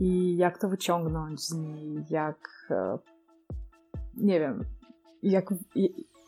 I 0.00 0.36
jak 0.36 0.58
to 0.58 0.68
wyciągnąć 0.68 1.40
z 1.40 1.54
niej, 1.54 2.04
jak 2.10 2.68
e, 2.70 2.98
nie 4.16 4.40
wiem, 4.40 4.64
jak, 5.22 5.54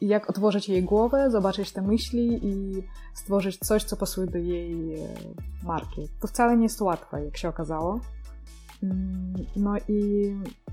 jak 0.01 0.31
otworzyć 0.31 0.69
jej 0.69 0.83
głowę, 0.83 1.31
zobaczyć 1.31 1.73
te 1.73 1.83
myśli 1.83 2.47
i 2.47 2.83
stworzyć 3.15 3.59
coś, 3.59 3.85
co 3.85 3.97
pasuje 3.97 4.27
do 4.27 4.39
jej 4.39 4.95
e, 4.95 5.09
marki. 5.63 6.09
To 6.21 6.29
wcale 6.29 6.57
nie 6.57 6.63
jest 6.63 6.81
łatwe, 6.81 7.25
jak 7.25 7.37
się 7.37 7.49
okazało. 7.49 8.01
Mm, 8.83 9.35
no 9.57 9.75
i 9.89 10.31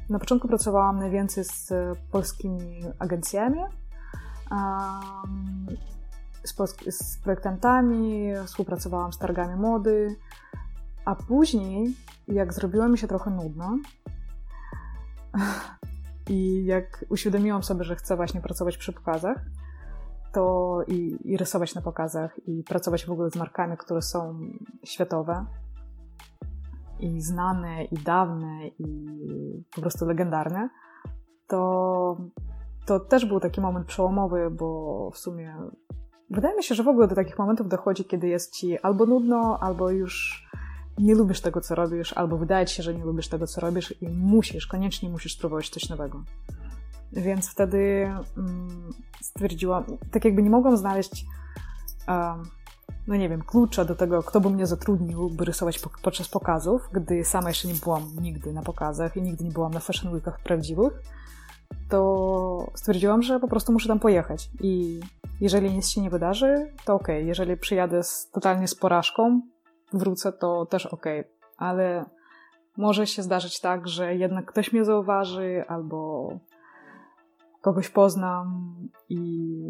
na 0.09 0.19
początku 0.19 0.47
pracowałam 0.47 0.99
najwięcej 0.99 1.43
z 1.43 1.73
polskimi 2.11 2.81
agencjami, 2.99 3.59
z, 6.43 6.55
z 6.89 7.17
projektantami, 7.17 8.27
współpracowałam 8.45 9.13
z 9.13 9.17
targami 9.17 9.55
mody, 9.55 10.15
a 11.05 11.15
później, 11.15 11.95
jak 12.27 12.53
zrobiło 12.53 12.89
mi 12.89 12.97
się 12.97 13.07
trochę 13.07 13.31
nudno, 13.31 13.77
i 16.29 16.65
jak 16.65 17.05
uświadomiłam 17.09 17.63
sobie, 17.63 17.83
że 17.83 17.95
chcę 17.95 18.15
właśnie 18.15 18.41
pracować 18.41 18.77
przy 18.77 18.93
pokazach, 18.93 19.45
to 20.33 20.79
i, 20.87 21.17
i 21.23 21.37
rysować 21.37 21.75
na 21.75 21.81
pokazach, 21.81 22.39
i 22.47 22.63
pracować 22.63 23.05
w 23.05 23.11
ogóle 23.11 23.29
z 23.29 23.35
markami, 23.35 23.77
które 23.77 24.01
są 24.01 24.39
światowe, 24.83 25.45
i 26.99 27.21
znane, 27.21 27.83
i 27.83 27.97
dawne, 27.97 28.67
i 28.67 29.05
po 29.75 29.81
prostu 29.81 30.05
legendarne, 30.05 30.69
to, 31.47 32.17
to 32.85 32.99
też 32.99 33.25
był 33.25 33.39
taki 33.39 33.61
moment 33.61 33.87
przełomowy, 33.87 34.49
bo 34.51 35.09
w 35.13 35.17
sumie 35.17 35.55
wydaje 36.29 36.55
mi 36.55 36.63
się, 36.63 36.75
że 36.75 36.83
w 36.83 36.87
ogóle 36.87 37.07
do 37.07 37.15
takich 37.15 37.39
momentów 37.39 37.67
dochodzi, 37.67 38.05
kiedy 38.05 38.27
jest 38.27 38.53
ci 38.53 38.79
albo 38.79 39.05
nudno, 39.05 39.57
albo 39.61 39.89
już 39.89 40.44
nie 40.97 41.15
lubisz 41.15 41.41
tego, 41.41 41.61
co 41.61 41.75
robisz, 41.75 42.13
albo 42.13 42.37
wydaje 42.37 42.65
ci 42.65 42.75
się, 42.75 42.83
że 42.83 42.93
nie 42.93 43.05
lubisz 43.05 43.27
tego, 43.27 43.47
co 43.47 43.61
robisz 43.61 44.01
i 44.01 44.09
musisz, 44.09 44.67
koniecznie 44.67 45.09
musisz 45.09 45.33
spróbować 45.33 45.69
coś 45.69 45.89
nowego. 45.89 46.23
Więc 47.13 47.49
wtedy 47.49 48.11
um, 48.37 48.93
stwierdziłam, 49.21 49.83
tak 50.11 50.25
jakby 50.25 50.43
nie 50.43 50.49
mogłam 50.49 50.77
znaleźć, 50.77 51.25
no 53.07 53.15
nie 53.15 53.29
wiem, 53.29 53.41
klucza 53.41 53.85
do 53.85 53.95
tego, 53.95 54.23
kto 54.23 54.41
by 54.41 54.49
mnie 54.49 54.65
zatrudnił, 54.65 55.29
by 55.29 55.45
rysować 55.45 55.79
po, 55.79 55.89
podczas 56.01 56.27
pokazów, 56.27 56.89
gdy 56.93 57.25
sama 57.25 57.49
jeszcze 57.49 57.67
nie 57.67 57.73
byłam 57.73 58.03
nigdy 58.21 58.53
na 58.53 58.61
pokazach 58.61 59.17
i 59.17 59.21
nigdy 59.21 59.43
nie 59.43 59.51
byłam 59.51 59.73
na 59.73 59.79
Fashion 59.79 60.13
Weekach 60.13 60.39
prawdziwych, 60.39 60.93
to 61.89 62.71
stwierdziłam, 62.75 63.23
że 63.23 63.39
po 63.39 63.47
prostu 63.47 63.71
muszę 63.71 63.87
tam 63.87 63.99
pojechać. 63.99 64.49
I 64.61 64.99
jeżeli 65.41 65.73
nic 65.73 65.89
się 65.89 66.01
nie 66.01 66.09
wydarzy, 66.09 66.73
to. 66.85 66.95
Okay. 66.95 67.23
Jeżeli 67.23 67.57
przyjadę 67.57 68.03
z, 68.03 68.29
totalnie 68.31 68.67
z 68.67 68.75
porażką, 68.75 69.41
wrócę, 69.97 70.31
to 70.33 70.65
też 70.65 70.85
ok, 70.85 71.05
ale 71.57 72.05
może 72.77 73.07
się 73.07 73.23
zdarzyć 73.23 73.61
tak, 73.61 73.87
że 73.87 74.15
jednak 74.15 74.45
ktoś 74.45 74.73
mnie 74.73 74.85
zauważy 74.85 75.63
albo 75.67 76.29
kogoś 77.61 77.89
poznam 77.89 78.75
i, 79.09 79.61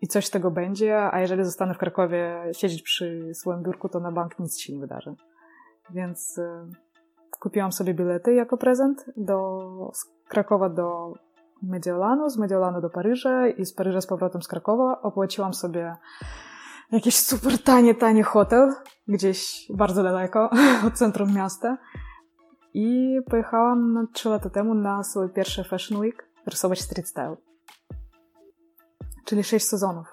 i 0.00 0.08
coś 0.08 0.26
z 0.26 0.30
tego 0.30 0.50
będzie, 0.50 1.14
a 1.14 1.20
jeżeli 1.20 1.44
zostanę 1.44 1.74
w 1.74 1.78
Krakowie 1.78 2.42
siedzieć 2.52 2.82
przy 2.82 3.34
swoim 3.34 3.62
biurku, 3.62 3.88
to 3.88 4.00
na 4.00 4.12
bank 4.12 4.38
nic 4.38 4.58
się 4.58 4.72
nie 4.72 4.80
wydarzy. 4.80 5.14
Więc 5.90 6.38
y, 6.38 6.48
kupiłam 7.40 7.72
sobie 7.72 7.94
bilety 7.94 8.34
jako 8.34 8.56
prezent 8.56 9.04
do, 9.16 9.90
z 9.94 10.04
Krakowa 10.28 10.68
do 10.68 11.14
Mediolanu, 11.62 12.30
z 12.30 12.38
Mediolanu 12.38 12.80
do 12.80 12.90
Paryża 12.90 13.48
i 13.48 13.66
z 13.66 13.74
Paryża 13.74 14.00
z 14.00 14.06
powrotem 14.06 14.42
z 14.42 14.48
Krakowa. 14.48 15.02
Opłaciłam 15.02 15.54
sobie 15.54 15.96
jakiś 16.92 17.16
super 17.16 17.62
tanie, 17.62 17.94
tanie 17.94 18.22
hotel, 18.22 18.74
gdzieś 19.08 19.66
bardzo 19.74 20.02
daleko 20.02 20.50
od 20.86 20.94
centrum 20.94 21.34
miasta. 21.34 21.78
I 22.74 23.16
pojechałam 23.30 24.08
3 24.12 24.28
lata 24.28 24.50
temu 24.50 24.74
na 24.74 25.04
swój 25.04 25.28
pierwszy 25.28 25.64
Fashion 25.64 26.00
Week 26.00 26.28
rysować 26.46 26.80
street 26.80 27.08
style. 27.08 27.36
Czyli 29.24 29.44
6 29.44 29.66
sezonów. 29.66 30.06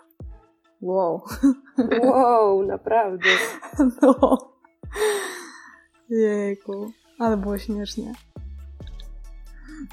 Wow. 0.81 1.21
Wow, 2.03 2.63
naprawdę. 2.63 3.29
No. 4.01 4.37
Jejku, 6.09 6.91
ale 7.19 7.37
było 7.37 7.57
śmiesznie. 7.57 8.13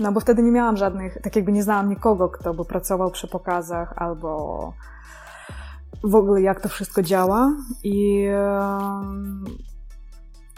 No 0.01 0.13
bo 0.13 0.21
wtedy 0.21 0.43
nie 0.43 0.51
miałam 0.51 0.77
żadnych, 0.77 1.19
tak 1.23 1.37
jakby 1.37 1.53
nie 1.53 1.63
znałam 1.63 1.89
nikogo, 1.89 2.29
kto 2.29 2.55
by 2.55 2.65
pracował 2.65 3.11
przy 3.11 3.29
pokazach 3.29 3.93
albo 3.97 4.73
w 6.05 6.15
ogóle 6.15 6.43
jak 6.43 6.61
to 6.61 6.69
wszystko 6.69 7.03
działa 7.03 7.57
i 7.85 8.27
e, 8.31 8.79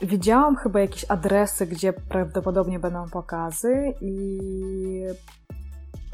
widziałam 0.02 0.56
chyba 0.56 0.80
jakieś 0.80 1.11
adresy, 1.11 1.66
gdzie 1.66 1.92
prawdopodobnie 1.92 2.78
będą 2.78 3.09
pokazy 3.09 3.94
i 4.00 4.40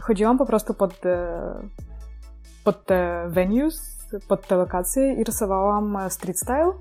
chodziłam 0.02 0.38
po 0.38 0.46
prostu 0.46 0.74
pod, 0.74 1.00
pod 2.64 2.86
te 2.86 3.28
venues, 3.28 3.98
pod 4.28 4.46
te 4.46 4.56
lokacje 4.56 5.14
i 5.14 5.24
rysowałam 5.24 5.98
street 6.08 6.38
style. 6.38 6.72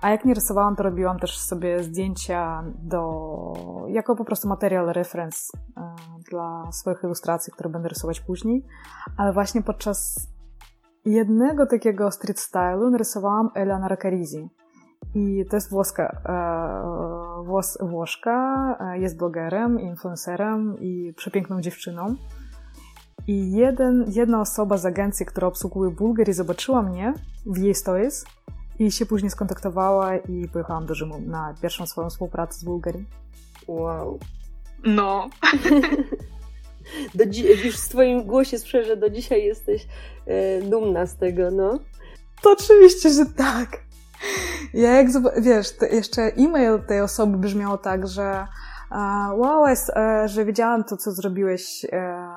A 0.00 0.10
jak 0.10 0.24
nie 0.24 0.34
rysowałam, 0.34 0.76
to 0.76 0.82
robiłam 0.82 1.18
też 1.18 1.38
sobie 1.38 1.82
zdjęcia 1.82 2.64
do, 2.78 3.52
jako 3.88 4.16
po 4.16 4.24
prostu 4.24 4.48
materiał 4.48 4.92
reference 4.92 5.58
e, 5.76 5.94
dla 6.30 6.72
swoich 6.72 7.02
ilustracji, 7.04 7.52
które 7.52 7.70
będę 7.70 7.88
rysować 7.88 8.20
później. 8.20 8.64
Ale 9.16 9.32
właśnie 9.32 9.62
podczas 9.62 10.28
jednego 11.08 11.66
takiego 11.66 12.10
street 12.10 12.40
stylu 12.40 12.90
narysowałam 12.90 13.50
Eleanor 13.54 13.98
Carizi. 14.02 14.48
I 15.14 15.44
to 15.50 15.56
jest 15.56 15.70
włoska, 15.70 16.22
włos, 17.44 17.78
Włoszka, 17.80 18.78
jest 18.94 19.16
blogerem, 19.18 19.80
influencerem 19.80 20.76
i 20.80 21.12
przepiękną 21.16 21.60
dziewczyną. 21.60 22.14
I 23.26 23.52
jeden, 23.52 24.04
jedna 24.08 24.40
osoba 24.40 24.76
z 24.76 24.86
agencji, 24.86 25.26
która 25.26 25.48
obsługuje 25.48 25.90
Bułgarię, 25.90 26.34
zobaczyła 26.34 26.82
mnie 26.82 27.14
w 27.46 27.58
jej 27.58 27.74
stories 27.74 28.24
i 28.78 28.90
się 28.90 29.06
później 29.06 29.30
skontaktowała 29.30 30.16
i 30.16 30.48
pojechałam 30.48 30.86
do 30.86 30.94
Rzymu 30.94 31.20
na 31.20 31.54
pierwszą 31.62 31.86
swoją 31.86 32.10
współpracę 32.10 32.58
z 32.58 32.64
Bułgarii. 32.64 33.06
Wow. 33.68 34.18
No. 34.84 35.28
Do 37.14 37.24
już 37.64 37.76
w 37.76 37.88
Twoim 37.88 38.24
głosie 38.24 38.58
słyszę, 38.58 38.84
że 38.84 38.96
do 38.96 39.10
dzisiaj 39.10 39.44
jesteś 39.44 39.86
e, 40.26 40.62
dumna 40.62 41.06
z 41.06 41.16
tego, 41.16 41.50
no. 41.50 41.78
To 42.42 42.52
oczywiście, 42.52 43.10
że 43.10 43.26
tak. 43.26 43.68
Ja 44.74 44.90
jak, 44.90 45.06
wiesz, 45.42 45.74
jeszcze 45.92 46.22
e-mail 46.22 46.82
tej 46.88 47.00
osoby 47.00 47.38
brzmiał 47.38 47.78
tak, 47.78 48.08
że 48.08 48.46
wow, 49.36 49.66
e, 49.66 50.28
że 50.28 50.44
widziałam 50.44 50.84
to, 50.84 50.96
co 50.96 51.12
zrobiłeś 51.12 51.86
e, 51.92 52.28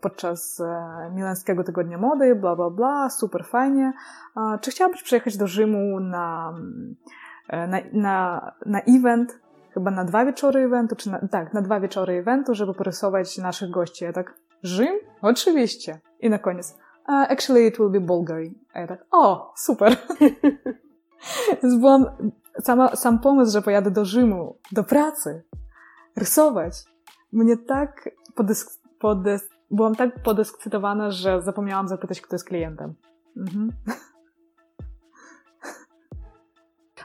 podczas 0.00 0.60
e, 0.60 1.10
Milańskiego 1.14 1.64
Tygodnia 1.64 1.98
Mody, 1.98 2.34
bla, 2.34 2.56
bla, 2.56 2.70
bla, 2.70 3.10
super 3.10 3.44
fajnie. 3.44 3.92
Czy 4.60 4.70
chciałabyś 4.70 5.02
przyjechać 5.02 5.36
do 5.36 5.46
Rzymu 5.46 6.00
na, 6.00 6.54
na, 7.48 7.78
na, 7.92 8.52
na 8.66 8.80
event, 8.80 9.40
chyba 9.74 9.90
na 9.90 10.04
dwa 10.04 10.24
wieczory 10.24 10.60
eventu, 10.60 10.96
czy 10.96 11.10
na, 11.10 11.28
tak, 11.28 11.54
na 11.54 11.62
dwa 11.62 11.80
wieczory 11.80 12.18
eventu, 12.18 12.54
żeby 12.54 12.74
porysować 12.74 13.38
naszych 13.38 13.70
gości. 13.70 14.04
Ja 14.04 14.12
tak, 14.12 14.34
Rzym? 14.62 14.98
Oczywiście. 15.22 16.00
I 16.20 16.30
na 16.30 16.38
koniec, 16.38 16.78
actually 17.06 17.66
it 17.66 17.78
will 17.78 17.90
be 17.90 18.00
Bulgari. 18.00 18.54
A 18.74 18.80
ja 18.80 18.86
tak, 18.86 19.04
o, 19.10 19.52
super. 19.56 19.96
Więc 21.62 21.76
byłam, 21.80 22.06
sama, 22.60 22.96
sam 22.96 23.18
pomysł, 23.18 23.52
że 23.52 23.62
pojadę 23.62 23.90
do 23.90 24.04
Rzymu, 24.04 24.56
do 24.72 24.84
pracy, 24.84 25.42
rysować, 26.16 26.74
mnie 27.32 27.56
tak 27.56 28.10
podesk, 28.34 28.80
podes, 28.98 29.48
byłam 29.70 29.94
tak 29.94 30.22
podekscytowana, 30.22 31.10
że 31.10 31.42
zapomniałam 31.42 31.88
zapytać, 31.88 32.20
kto 32.20 32.34
jest 32.34 32.44
klientem. 32.44 32.94
Mhm. 33.36 33.72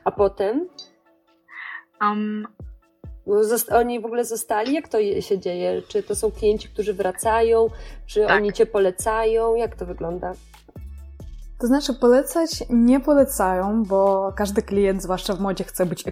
A 0.04 0.12
potem? 0.12 0.68
Um, 2.02 2.48
oni 3.72 4.00
w 4.00 4.06
ogóle 4.06 4.26
zostali? 4.26 4.74
Jak 4.74 4.88
to 4.88 4.98
się 5.22 5.40
dzieje? 5.40 5.82
Czy 5.88 6.04
to 6.04 6.16
są 6.16 6.32
klienci, 6.32 6.70
którzy 6.70 6.94
wracają? 6.94 7.70
Czy 8.06 8.26
tak. 8.26 8.38
oni 8.38 8.54
cię 8.54 8.66
polecają? 8.66 9.56
Jak 9.56 9.76
to 9.76 9.86
wygląda? 9.86 10.34
To 11.60 11.68
znaczy, 11.68 11.94
polecać 11.94 12.64
nie 12.70 13.00
polecają, 13.00 13.84
bo 13.84 14.34
każdy 14.36 14.62
klient, 14.62 15.04
zwłaszcza 15.04 15.34
w 15.34 15.40
modzie, 15.40 15.64
chce 15.64 15.86
być 15.86 16.04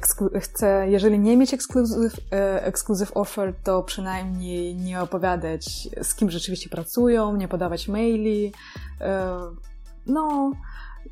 chce, 0.42 0.86
jeżeli 0.90 1.20
nie 1.20 1.38
mieć 1.38 1.54
exclusive, 1.54 2.14
exclusive 2.62 3.12
offer, 3.16 3.54
to 3.64 3.84
przynajmniej 3.84 4.76
nie 4.76 5.02
opowiadać, 5.02 5.90
z 6.02 6.16
kim 6.16 6.32
rzeczywiście 6.32 6.70
pracują, 6.70 7.36
nie 7.36 7.48
podawać 7.48 7.88
maili. 7.88 8.54
E, 9.02 9.40
no, 10.06 10.52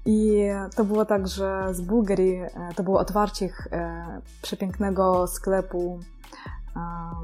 i 0.05 0.47
to 0.75 0.83
było 0.83 1.05
tak, 1.05 1.27
że 1.27 1.73
z 1.73 1.81
Bułgarii 1.81 2.35
e, 2.35 2.49
to 2.75 2.83
było 2.83 2.99
otwarcie 2.99 3.49
e, 3.71 4.21
przepięknego 4.41 5.27
sklepu 5.27 5.99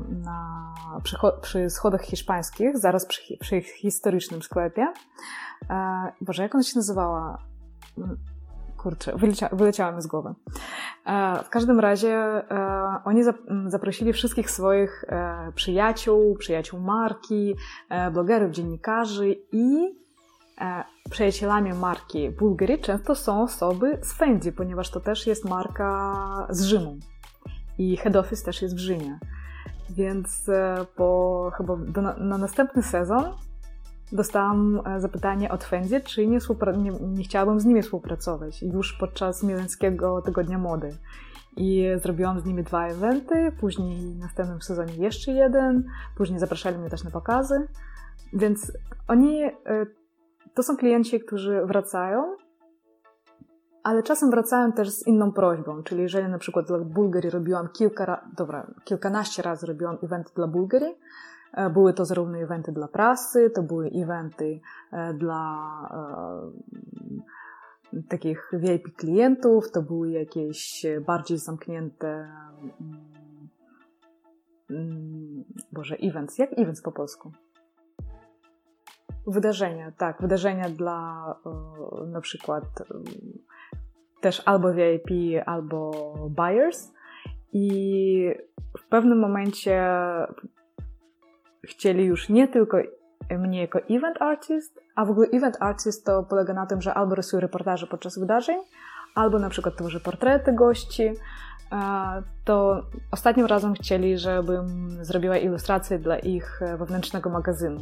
na, 0.10 0.74
przy, 1.04 1.18
przy, 1.42 1.70
schodach 1.70 2.02
hiszpańskich, 2.02 2.78
zaraz 2.78 3.06
przy, 3.06 3.38
przy 3.38 3.62
historycznym 3.62 4.42
sklepie. 4.42 4.94
E, 5.70 6.12
Boże, 6.22 6.44
jak 6.44 6.56
ona 6.56 6.64
się 6.64 6.76
nazywała? 6.76 7.38
Mm, 7.98 8.18
kurczę, 8.78 9.18
wylecia, 9.18 9.50
wyleciała 9.52 9.92
mi 9.92 10.02
z 10.02 10.08
głowy. 10.08 10.34
E, 11.06 11.44
w 11.44 11.50
każdym 11.50 11.80
razie 11.80 12.16
e, 12.16 12.46
oni 13.06 13.22
mm, 13.22 13.70
zaprosili 13.70 14.14
wszystkich 14.14 14.52
swoich 14.52 15.06
e, 15.08 15.52
przyjaciół, 15.56 16.36
przyjaciół 16.38 16.80
marki, 16.80 17.56
e, 17.90 18.12
blogerów, 18.12 18.52
dziennikarzy 18.52 19.36
i 19.52 19.86
e, 19.86 20.09
przyjacielami 21.10 21.74
marki 21.74 22.30
Bulgari 22.30 22.80
często 22.80 23.16
są 23.16 23.44
osoby 23.44 23.98
z 24.02 24.14
Fendi, 24.14 24.52
ponieważ 24.52 24.90
to 24.90 25.00
też 25.00 25.28
jest 25.28 25.46
marka 25.46 26.48
z 26.50 26.64
Rzymu 26.64 26.98
i 27.80 27.98
head 27.98 28.16
office 28.16 28.46
też 28.46 28.62
jest 28.62 28.76
w 28.76 28.80
Rzymie. 28.80 29.20
Więc 29.90 30.50
e, 30.50 30.86
po 30.96 31.52
chyba 31.58 31.78
do, 31.78 32.02
na 32.02 32.38
następny 32.38 32.84
sezon 32.84 33.24
dostałam 34.12 34.82
e, 34.86 35.00
zapytanie 35.00 35.52
od 35.52 35.64
Fendi, 35.64 36.02
czy 36.02 36.28
nie, 36.28 36.40
nie, 36.78 36.92
nie 36.92 37.24
chciałabym 37.24 37.60
z 37.60 37.66
nimi 37.66 37.82
współpracować 37.82 38.62
już 38.62 38.94
podczas 38.94 39.44
Mileńskiego 39.44 40.22
Tygodnia 40.22 40.58
Mody. 40.58 40.98
I 41.58 41.86
zrobiłam 42.04 42.40
z 42.40 42.46
nimi 42.46 42.64
dwa 42.64 42.88
eventy, 42.88 43.52
później 43.60 44.14
w 44.14 44.20
następnym 44.20 44.62
sezonie 44.62 44.94
jeszcze 44.96 45.32
jeden, 45.32 45.84
później 46.18 46.40
zapraszali 46.40 46.78
mnie 46.78 46.90
też 46.90 47.04
na 47.04 47.12
pokazy. 47.12 47.68
Więc 48.34 48.72
oni, 49.08 49.44
e, 49.44 49.54
to 50.54 50.64
są 50.64 50.78
klienci, 50.78 51.20
którzy 51.20 51.62
wracają 51.66 52.36
ale 53.84 54.04
czasem 54.04 54.30
wracałem 54.30 54.74
też 54.74 54.90
z 54.90 55.08
inną 55.08 55.32
prośbą, 55.32 55.84
czyli 55.84 56.02
jeżeli 56.02 56.28
na 56.28 56.38
przykład 56.38 56.68
dla 56.68 56.80
Bułgarii 56.80 57.30
robiłam 57.30 57.70
kilka, 57.70 58.30
dobra, 58.38 58.68
kilkanaście 58.84 59.42
razy 59.42 59.68
robiłam 59.68 59.98
eventy 60.04 60.32
dla 60.36 60.48
Bułgarii, 60.48 60.96
e, 61.54 61.70
były 61.70 61.94
to 61.94 62.06
zarówno 62.06 62.38
eventy 62.38 62.72
dla 62.72 62.88
prasy, 62.88 63.50
to 63.50 63.64
były 63.64 63.92
eventy 64.04 64.60
e, 64.92 65.14
dla 65.14 65.70
e, 67.94 68.02
takich 68.10 68.52
VIP 68.54 68.96
klientów, 68.96 69.72
to 69.72 69.82
były 69.82 70.12
jakieś 70.12 70.86
bardziej 71.08 71.38
zamknięte 71.38 72.08
mm, 72.08 73.10
mm, 74.70 75.44
Boże, 75.72 75.96
events. 75.96 76.38
Jak 76.38 76.50
events 76.60 76.82
po 76.82 76.92
polsku? 76.92 77.32
Wydarzenia, 79.30 79.92
tak. 79.98 80.22
Wydarzenia 80.22 80.70
dla 80.70 81.26
na 82.08 82.22
przykład 82.22 82.64
też 84.22 84.44
albo 84.46 84.74
VIP, 84.74 85.10
albo 85.46 85.92
buyers. 86.30 86.94
I 87.54 88.34
w 88.78 88.88
pewnym 88.90 89.20
momencie 89.20 89.84
chcieli 91.64 92.06
już 92.06 92.30
nie 92.30 92.48
tylko 92.48 92.78
mnie 93.40 93.62
jako 93.62 93.80
event 93.90 94.22
artist, 94.22 94.80
a 94.96 95.06
w 95.06 95.10
ogóle 95.10 95.28
event 95.28 95.58
artist 95.60 96.06
to 96.06 96.24
polega 96.24 96.54
na 96.54 96.66
tym, 96.66 96.82
że 96.82 96.94
albo 96.94 97.16
rysuje 97.16 97.42
reportaże 97.42 97.88
podczas 97.88 98.20
wydarzeń, 98.20 98.58
albo 99.16 99.40
na 99.40 99.50
przykład 99.50 99.76
tworzy 99.76 100.00
portrety 100.00 100.54
gości. 100.54 101.14
To 102.46 102.84
ostatnim 103.12 103.46
razem 103.46 103.74
chcieli, 103.74 104.18
żebym 104.18 104.90
zrobiła 105.02 105.38
ilustrację 105.38 106.00
dla 106.00 106.20
ich 106.20 106.62
wewnętrznego 106.78 107.30
magazynu. 107.30 107.82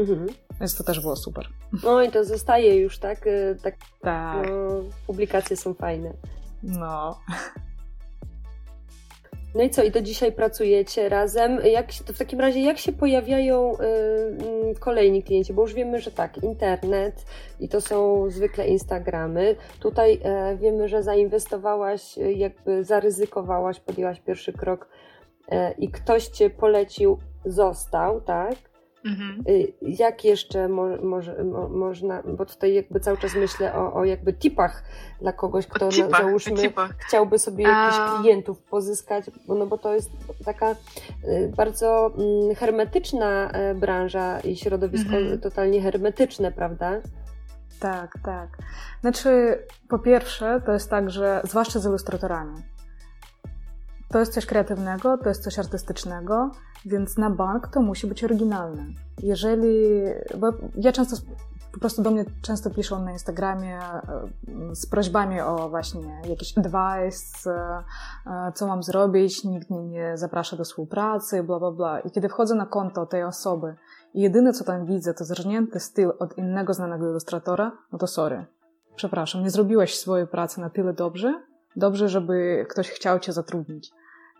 Mhm. 0.00 0.26
Więc 0.60 0.74
to 0.74 0.84
też 0.84 1.00
było 1.00 1.16
super. 1.16 1.48
No 1.84 2.02
i 2.02 2.10
to 2.10 2.24
zostaje 2.24 2.76
już, 2.76 2.98
tak? 2.98 3.26
Y, 3.26 3.56
tak, 3.62 3.74
tak. 4.00 4.46
No, 4.50 4.68
publikacje 5.06 5.56
są 5.56 5.74
fajne. 5.74 6.12
No. 6.62 7.20
No 9.54 9.62
i 9.62 9.70
co, 9.70 9.82
i 9.82 9.90
do 9.90 10.02
dzisiaj 10.02 10.32
pracujecie 10.32 11.08
razem. 11.08 11.60
Jak, 11.64 11.86
to 12.06 12.12
w 12.12 12.18
takim 12.18 12.40
razie, 12.40 12.60
jak 12.60 12.78
się 12.78 12.92
pojawiają 12.92 13.74
y, 13.74 13.78
mm, 13.78 14.74
kolejni 14.80 15.22
klienci? 15.22 15.52
Bo 15.52 15.62
już 15.62 15.74
wiemy, 15.74 16.00
że 16.00 16.10
tak, 16.10 16.38
internet 16.38 17.24
i 17.60 17.68
to 17.68 17.80
są 17.80 18.30
zwykle 18.30 18.68
Instagramy. 18.68 19.56
Tutaj 19.80 20.20
y, 20.52 20.56
wiemy, 20.56 20.88
że 20.88 21.02
zainwestowałaś, 21.02 22.18
y, 22.18 22.32
jakby 22.32 22.84
zaryzykowałaś, 22.84 23.80
podjęłaś 23.80 24.20
pierwszy 24.20 24.52
krok 24.52 24.88
e, 25.48 25.72
i 25.72 25.90
ktoś 25.90 26.26
cię 26.26 26.50
polecił, 26.50 27.18
został, 27.44 28.20
tak? 28.20 28.69
Mhm. 29.04 29.44
Y, 29.48 29.72
jak 29.82 30.24
jeszcze 30.24 30.68
mo, 30.68 30.88
może, 31.02 31.44
mo, 31.44 31.68
można, 31.68 32.22
bo 32.22 32.46
tutaj 32.46 32.74
jakby 32.74 33.00
cały 33.00 33.18
czas 33.18 33.34
myślę 33.34 33.74
o, 33.74 33.92
o 33.94 34.04
jakby 34.04 34.32
tipach 34.32 34.84
dla 35.20 35.32
kogoś, 35.32 35.66
kto 35.66 35.88
tipach, 35.88 36.10
na, 36.10 36.18
załóżmy 36.18 36.56
tipach. 36.56 36.94
chciałby 36.98 37.38
sobie 37.38 37.64
jakichś 37.64 38.00
A... 38.00 38.18
klientów 38.20 38.62
pozyskać, 38.62 39.24
bo, 39.46 39.54
no 39.54 39.66
bo 39.66 39.78
to 39.78 39.94
jest 39.94 40.10
taka 40.44 40.70
y, 41.24 41.52
bardzo 41.56 42.12
mm, 42.18 42.54
hermetyczna 42.54 43.50
e, 43.50 43.74
branża 43.74 44.40
i 44.40 44.56
środowisko 44.56 45.16
mhm. 45.16 45.40
totalnie 45.40 45.82
hermetyczne, 45.82 46.52
prawda? 46.52 47.00
Tak, 47.80 48.14
tak. 48.24 48.58
Znaczy, 49.00 49.58
po 49.88 49.98
pierwsze, 49.98 50.60
to 50.66 50.72
jest 50.72 50.90
tak, 50.90 51.10
że 51.10 51.40
zwłaszcza 51.44 51.78
z 51.78 51.86
ilustratorami, 51.86 52.62
to 54.08 54.18
jest 54.18 54.32
coś 54.32 54.46
kreatywnego, 54.46 55.18
to 55.18 55.28
jest 55.28 55.44
coś 55.44 55.58
artystycznego, 55.58 56.50
więc 56.86 57.18
na 57.18 57.30
bank 57.30 57.68
to 57.68 57.82
musi 57.82 58.06
być 58.06 58.24
oryginalne. 58.24 58.84
Jeżeli, 59.22 60.04
bo 60.38 60.52
ja 60.76 60.92
często 60.92 61.16
po 61.72 61.80
prostu 61.80 62.02
do 62.02 62.10
mnie 62.10 62.24
często 62.42 62.70
piszą 62.70 63.04
na 63.04 63.12
Instagramie 63.12 63.78
e, 63.78 64.00
z 64.72 64.86
prośbami 64.86 65.40
o 65.40 65.68
właśnie 65.68 66.20
jakiś 66.28 66.58
advice, 66.58 67.50
e, 67.50 67.84
e, 68.26 68.52
co 68.52 68.66
mam 68.66 68.82
zrobić, 68.82 69.44
nikt 69.44 69.70
mnie 69.70 69.82
nie 69.82 70.16
zaprasza 70.16 70.56
do 70.56 70.64
współpracy, 70.64 71.42
bla, 71.42 71.58
bla, 71.58 71.70
bla. 71.70 72.00
I 72.00 72.10
kiedy 72.10 72.28
wchodzę 72.28 72.54
na 72.54 72.66
konto 72.66 73.06
tej 73.06 73.24
osoby 73.24 73.74
i 74.14 74.20
jedyne, 74.20 74.52
co 74.52 74.64
tam 74.64 74.86
widzę, 74.86 75.14
to 75.14 75.24
zrżnięty 75.24 75.80
styl 75.80 76.12
od 76.18 76.38
innego 76.38 76.74
znanego 76.74 77.10
ilustratora, 77.10 77.72
no 77.92 77.98
to 77.98 78.06
sorry. 78.06 78.46
Przepraszam, 78.96 79.42
nie 79.42 79.50
zrobiłeś 79.50 79.98
swojej 79.98 80.26
pracy 80.26 80.60
na 80.60 80.70
tyle 80.70 80.92
dobrze, 80.92 81.42
Dobrze, 81.76 82.08
żeby 82.08 82.66
ktoś 82.68 82.90
chciał 82.90 83.18
cię 83.18 83.32
zatrudnić. 83.32 83.90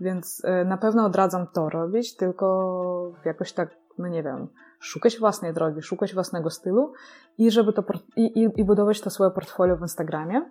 Więc 0.01 0.43
e, 0.45 0.65
na 0.65 0.77
pewno 0.77 1.05
odradzam 1.05 1.47
to 1.47 1.69
robić, 1.69 2.17
tylko 2.17 3.13
jakoś 3.25 3.53
tak, 3.53 3.77
no 3.99 4.09
nie 4.09 4.23
wiem, 4.23 4.49
szukać 4.79 5.19
własnej 5.19 5.55
drogi, 5.55 5.83
szukać 5.83 6.15
własnego 6.15 6.51
stylu 6.51 6.93
i 7.39 7.51
żeby 7.51 7.73
to 7.73 7.85
i, 8.17 8.43
i, 8.43 8.61
i 8.61 8.65
budować 8.65 9.01
to 9.01 9.11
swoje 9.11 9.31
portfolio 9.31 9.77
w 9.77 9.81
Instagramie, 9.81 10.51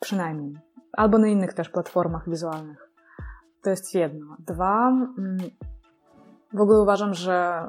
przynajmniej, 0.00 0.58
albo 0.92 1.18
na 1.18 1.26
innych 1.26 1.54
też 1.54 1.68
platformach 1.68 2.28
wizualnych. 2.28 2.90
To 3.62 3.70
jest 3.70 3.94
jedno. 3.94 4.36
Dwa, 4.38 4.88
mm, 4.88 5.38
w 6.52 6.60
ogóle 6.60 6.80
uważam, 6.80 7.14
że 7.14 7.66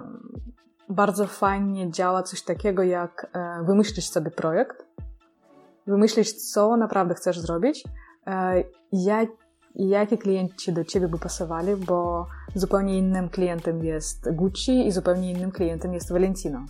bardzo 0.89 1.27
fajnie 1.27 1.91
działa 1.91 2.23
coś 2.23 2.41
takiego, 2.43 2.83
jak 2.83 3.27
e, 3.33 3.63
wymyślić 3.63 4.09
sobie 4.09 4.31
projekt, 4.31 4.85
wymyślić, 5.87 6.51
co 6.51 6.77
naprawdę 6.77 7.13
chcesz 7.13 7.39
zrobić, 7.39 7.83
e, 8.27 8.63
jak, 9.75 9.89
jakie 9.89 10.17
klienci 10.17 10.73
do 10.73 10.83
ciebie 10.83 11.07
by 11.07 11.19
pasowali, 11.19 11.75
bo 11.75 12.27
zupełnie 12.55 12.97
innym 12.97 13.29
klientem 13.29 13.83
jest 13.83 14.35
Gucci 14.35 14.87
i 14.87 14.91
zupełnie 14.91 15.31
innym 15.31 15.51
klientem 15.51 15.93
jest 15.93 16.11
Valentino. 16.11 16.65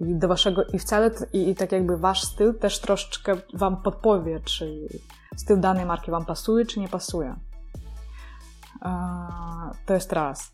I 0.00 0.14
do 0.14 0.28
waszego, 0.28 0.64
i 0.64 0.78
wcale, 0.78 1.10
i, 1.32 1.48
i 1.50 1.54
tak 1.54 1.72
jakby 1.72 1.96
wasz 1.96 2.22
styl 2.22 2.58
też 2.58 2.80
troszeczkę 2.80 3.36
wam 3.54 3.82
podpowie, 3.82 4.40
czy 4.40 4.88
styl 5.36 5.60
danej 5.60 5.86
marki 5.86 6.10
wam 6.10 6.24
pasuje, 6.24 6.66
czy 6.66 6.80
nie 6.80 6.88
pasuje. 6.88 7.36
E, 8.84 8.90
to 9.86 9.94
jest 9.94 10.12
raz. 10.12 10.52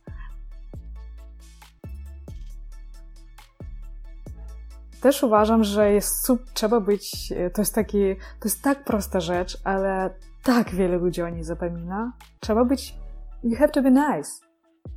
Też 5.01 5.23
uważam, 5.23 5.65
że 5.65 5.93
jest 5.93 6.33
trzeba 6.55 6.81
być, 6.81 7.33
to 7.55 7.63
jest 7.63 7.75
taki, 7.75 7.99
to 8.41 8.49
jest 8.49 8.63
tak 8.63 8.85
prosta 8.85 9.21
rzecz, 9.21 9.59
ale 9.65 10.15
tak 10.47 10.71
wiele 10.71 10.97
ludzi 10.97 11.23
o 11.23 11.29
niej 11.29 11.45
zapomina. 11.45 12.13
Trzeba 12.41 12.65
być, 12.65 12.95
you 13.43 13.57
have 13.57 13.69
to 13.69 13.83
be 13.83 13.91
nice. 13.91 14.31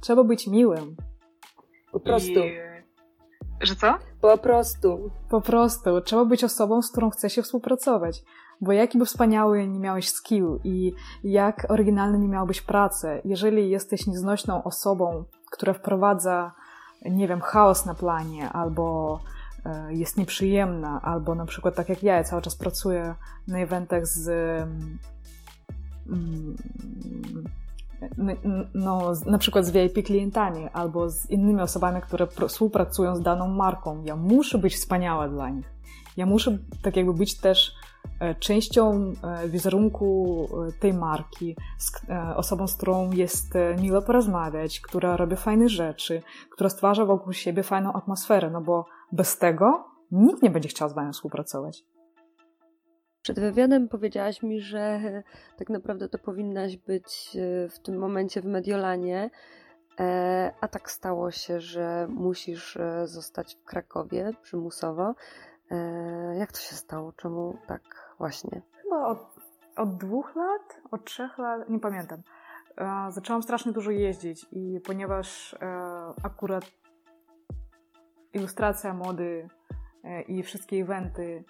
Trzeba 0.02 0.24
być 0.24 0.48
miłym. 0.48 0.96
Po 1.92 2.00
prostu. 2.00 2.40
I... 2.40 2.58
Że 3.62 3.76
co? 3.76 3.98
Po 4.22 4.38
prostu. 4.38 5.12
Po 5.30 5.42
prostu. 5.42 6.02
Trzeba 6.02 6.26
być 6.26 6.44
osobą, 6.44 6.82
z 6.82 6.92
którą 6.92 7.10
chce 7.10 7.30
się 7.30 7.42
współpracować. 7.42 8.24
Bo 8.62 8.72
jaki 8.72 8.98
by 8.98 9.06
wspaniały 9.06 9.68
nie 9.68 9.80
miałeś 9.80 10.10
skill 10.10 10.60
i 10.64 10.94
jak 11.24 11.66
oryginalny 11.70 12.20
nie 12.20 12.28
miałbyś 12.28 12.62
pracy, 12.62 13.22
jeżeli 13.26 13.70
jesteś 13.70 14.08
nieznośną 14.08 14.64
osobą, 14.64 15.24
która 15.52 15.74
wprowadza, 15.74 16.52
nie 17.06 17.28
wiem, 17.28 17.42
chaos 17.42 17.86
na 17.86 17.96
planie 17.96 18.50
albo 18.50 19.20
e, 19.66 19.94
jest 19.94 20.18
nieprzyjemna, 20.18 21.02
albo 21.02 21.36
na 21.36 21.46
przykład 21.46 21.76
tak 21.76 21.90
jak 21.90 22.04
ja, 22.04 22.16
ja 22.16 22.24
cały 22.24 22.42
czas 22.42 22.56
pracuję 22.56 23.16
na 23.48 23.60
eventach 23.60 24.08
z 24.08 24.30
no, 28.74 29.14
na 29.26 29.38
przykład 29.38 29.66
z 29.66 29.72
VIP 29.72 30.06
klientami 30.06 30.68
albo 30.74 31.10
z 31.10 31.30
innymi 31.30 31.62
osobami, 31.62 32.02
które 32.02 32.28
współpracują 32.48 33.16
z 33.16 33.22
daną 33.22 33.48
marką. 33.48 34.04
Ja 34.04 34.16
muszę 34.16 34.58
być 34.58 34.76
wspaniała 34.76 35.30
dla 35.30 35.50
nich. 35.50 35.80
Ja 36.18 36.26
muszę 36.26 36.58
tak 36.82 36.96
jakby 36.96 37.14
być 37.14 37.38
też 37.38 37.76
e, 38.20 38.36
częścią 38.36 39.14
e, 39.24 39.50
wizerunku 39.50 40.48
e, 40.68 40.72
tej 40.72 40.94
marki, 40.94 41.56
osobą, 42.36 42.68
z 42.68 42.76
którą 42.76 43.12
jest 43.12 43.54
miło 43.82 44.02
porozmawiać, 44.02 44.80
która 44.80 45.18
robi 45.18 45.36
fajne 45.36 45.70
rzeczy, 45.70 46.22
która 46.52 46.70
stwarza 46.70 47.06
wokół 47.06 47.34
siebie 47.34 47.64
fajną 47.64 47.94
atmosferę, 47.94 48.50
no 48.50 48.62
bo 48.62 48.86
bez 49.12 49.38
tego 49.38 49.86
nikt 50.12 50.44
nie 50.44 50.50
będzie 50.50 50.70
chciał 50.70 50.90
z 50.90 50.94
wami 50.94 51.14
współpracować. 51.14 51.86
Przed 53.30 53.40
wywiadem 53.40 53.88
powiedziałaś 53.88 54.44
mi, 54.44 54.62
że 54.62 55.02
tak 55.58 55.70
naprawdę 55.70 56.10
to 56.10 56.18
powinnaś 56.18 56.78
być 56.78 57.36
e, 57.36 57.70
w 57.70 57.80
tym 57.80 57.98
momencie 57.98 58.42
w 58.42 58.46
Mediolanie, 58.46 59.30
e, 60.00 60.54
a 60.62 60.68
tak 60.68 60.92
stało 60.92 61.32
się, 61.32 61.60
że 61.60 62.08
musisz 62.10 62.78
e, 62.78 63.08
zostać 63.08 63.56
w 63.56 63.64
Krakowie 63.64 64.32
przymusowo. 64.42 65.16
Jak 66.38 66.52
to 66.52 66.60
się 66.60 66.76
stało? 66.76 67.12
Czemu 67.12 67.58
tak 67.68 68.14
właśnie? 68.18 68.62
Chyba 68.84 69.08
od, 69.08 69.36
od 69.76 69.98
dwóch 69.98 70.36
lat, 70.36 70.82
od 70.92 71.06
trzech 71.06 71.38
lat, 71.38 71.70
nie 71.70 71.80
pamiętam. 71.80 72.22
Zaczęłam 73.10 73.44
strasznie 73.44 73.72
dużo 73.72 73.92
jeździć 73.92 74.46
i 74.52 74.80
ponieważ 74.86 75.56
akurat 76.24 76.66
ilustracja 78.34 78.94
mody 78.94 79.48
i 80.28 80.44
wszystkie 80.44 80.78
eventy 80.78 81.44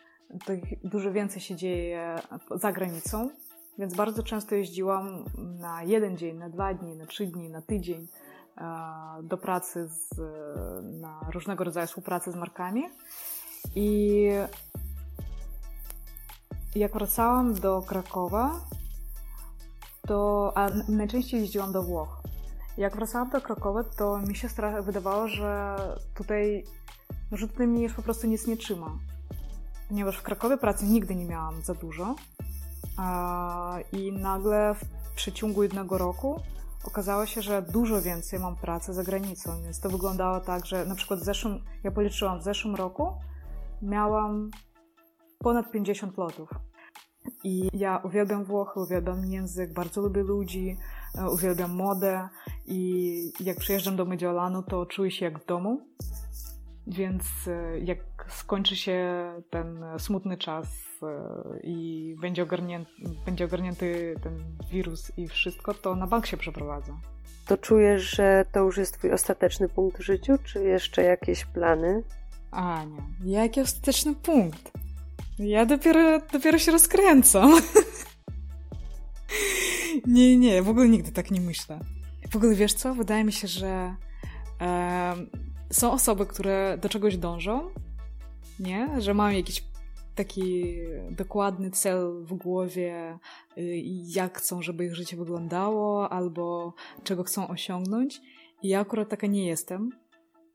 dużo 0.84 1.12
więcej 1.12 1.42
się 1.42 1.56
dzieje 1.56 2.16
za 2.56 2.72
granicą, 2.72 3.30
więc 3.78 3.96
bardzo 3.96 4.24
często 4.24 4.56
jeździłam 4.56 5.26
na 5.38 5.84
jeden 5.84 6.18
dzień, 6.18 6.38
na 6.38 6.50
dwa 6.50 6.74
dni, 6.74 6.96
na 6.96 7.06
trzy 7.06 7.28
dni, 7.28 7.50
na 7.50 7.62
tydzień 7.62 8.08
e, 8.58 8.64
do 9.24 9.38
pracy, 9.38 9.88
z, 9.88 10.20
na 11.02 11.20
różnego 11.34 11.64
rodzaju 11.64 11.88
współpracy 11.88 12.32
z 12.32 12.36
markami. 12.36 12.84
I 13.76 14.26
jak 16.76 16.94
wracałam 16.94 17.54
do 17.54 17.82
Krakowa, 17.82 18.60
to 20.08 20.52
a 20.56 20.70
najczęściej 20.90 21.42
jeździłam 21.42 21.72
do 21.72 21.84
Włoch. 21.84 22.22
Jak 22.78 22.96
wracałam 22.96 23.30
do 23.30 23.42
Krakowa, 23.42 23.84
to 23.84 24.20
mi 24.20 24.36
się 24.36 24.48
wydawało, 24.82 25.28
że 25.28 25.76
tutaj, 26.16 26.64
że 27.32 27.48
tutaj 27.48 27.68
mnie 27.68 27.84
już 27.84 27.94
po 27.94 28.02
prostu 28.02 28.28
nic 28.28 28.48
nie 28.48 28.58
trzyma 28.58 29.00
ponieważ 29.90 30.18
w 30.18 30.22
Krakowie 30.22 30.58
pracy 30.58 30.86
nigdy 30.86 31.16
nie 31.16 31.26
miałam 31.26 31.62
za 31.62 31.74
dużo 31.74 32.16
i 33.92 34.12
nagle 34.12 34.76
w 34.76 35.16
przeciągu 35.16 35.64
jednego 35.64 35.98
roku 35.98 36.42
okazało 36.84 37.26
się, 37.26 37.42
że 37.42 37.62
dużo 37.62 38.02
więcej 38.02 38.40
mam 38.40 38.56
pracy 38.56 38.94
za 38.94 39.04
granicą, 39.04 39.62
więc 39.64 39.80
to 39.80 39.90
wyglądało 39.90 40.40
tak, 40.40 40.66
że 40.66 40.86
na 40.86 40.96
przykład 40.96 41.20
w 41.20 41.24
zeszłym, 41.24 41.60
ja 41.84 41.92
policzyłam 41.92 42.40
w 42.40 42.44
zeszłym 42.44 42.76
roku, 42.76 43.14
miałam 43.82 44.52
ponad 45.38 45.72
50 45.72 46.18
lotów. 46.18 46.50
I 47.44 47.70
ja 47.74 48.02
uwielbiam 48.04 48.44
Włochy, 48.44 48.80
uwielbiam 48.80 49.26
język, 49.26 49.74
bardzo 49.74 50.02
lubię 50.02 50.24
ludzi, 50.24 50.78
e, 51.18 51.30
uwielbiam 51.30 51.76
modę 51.76 52.30
i 52.66 53.32
jak 53.40 53.58
przyjeżdżam 53.58 53.96
do 53.96 54.06
Mediolanu, 54.06 54.64
to 54.64 54.86
czuję 54.86 55.12
się 55.12 55.26
jak 55.26 55.40
w 55.40 55.46
domu. 55.46 55.82
Więc 56.90 57.24
e, 57.48 57.80
jak 57.80 58.00
skończy 58.30 58.76
się 58.76 59.26
ten 59.50 59.84
smutny 59.98 60.38
czas 60.38 60.68
e, 61.04 61.60
i 61.64 62.16
będzie 62.22 62.44
ogarnięty, 62.44 62.92
będzie 63.26 63.46
ogarnięty 63.46 64.16
ten 64.24 64.40
wirus 64.72 65.12
i 65.18 65.28
wszystko, 65.28 65.74
to 65.74 65.96
na 65.96 66.08
bank 66.08 66.26
się 66.26 66.38
przeprowadza. 66.38 66.94
To 67.48 67.58
czujesz, 67.58 68.16
że 68.16 68.46
to 68.52 68.60
już 68.60 68.78
jest 68.78 68.94
twój 68.94 69.14
ostateczny 69.14 69.70
punkt 69.70 69.98
w 69.98 70.04
życiu, 70.04 70.38
czy 70.44 70.64
jeszcze 70.64 71.04
jakieś 71.04 71.46
plany? 71.46 72.04
A 72.52 72.86
nie, 73.24 73.38
jaki 73.38 73.62
ostateczny 73.62 74.16
punkt? 74.16 74.72
Ja 75.40 75.66
dopiero, 75.66 76.20
dopiero 76.34 76.60
się 76.60 76.72
rozkręcam. 76.72 77.52
nie, 80.06 80.38
nie, 80.38 80.62
w 80.62 80.70
ogóle 80.70 80.90
nigdy 80.90 81.12
tak 81.12 81.32
nie 81.32 81.42
myślę. 81.42 81.80
W 82.32 82.36
ogóle 82.36 82.56
wiesz 82.56 82.74
co? 82.74 82.96
Wydaje 82.96 83.24
mi 83.24 83.32
się, 83.32 83.48
że 83.48 83.96
są 85.72 85.92
osoby, 85.92 86.26
które 86.26 86.78
do 86.82 86.90
czegoś 86.90 87.18
dążą, 87.18 87.70
nie? 88.60 89.02
Że 89.02 89.14
mają 89.14 89.38
jakiś 89.38 89.64
taki 90.16 90.76
dokładny 91.12 91.72
cel 91.72 92.24
w 92.24 92.34
głowie, 92.34 93.20
y, 93.58 93.82
jak 94.06 94.38
chcą, 94.38 94.62
żeby 94.62 94.86
ich 94.86 94.96
życie 94.96 95.18
wyglądało, 95.18 96.10
albo 96.10 96.74
czego 97.04 97.24
chcą 97.24 97.48
osiągnąć. 97.48 98.22
I 98.62 98.68
ja 98.68 98.80
akurat 98.80 99.10
taka 99.10 99.28
nie 99.28 99.48
jestem. 99.48 99.90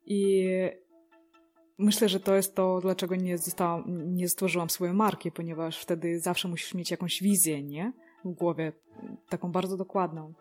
I 0.06 0.48
myślę, 1.78 2.08
że 2.08 2.20
to 2.20 2.34
jest 2.34 2.54
to, 2.54 2.80
dlaczego 2.80 3.16
nie, 3.16 3.38
zostałam, 3.38 3.84
nie 4.14 4.28
stworzyłam 4.28 4.70
swojej 4.70 4.94
marki, 4.94 5.32
ponieważ 5.32 5.78
wtedy 5.78 6.20
zawsze 6.20 6.48
musisz 6.48 6.74
mieć 6.74 6.90
jakąś 6.90 7.22
wizję, 7.22 7.62
nie? 7.62 7.92
W 8.24 8.32
głowie, 8.32 8.72
taką 9.28 9.52
bardzo 9.52 9.76
dokładną. 9.76 10.32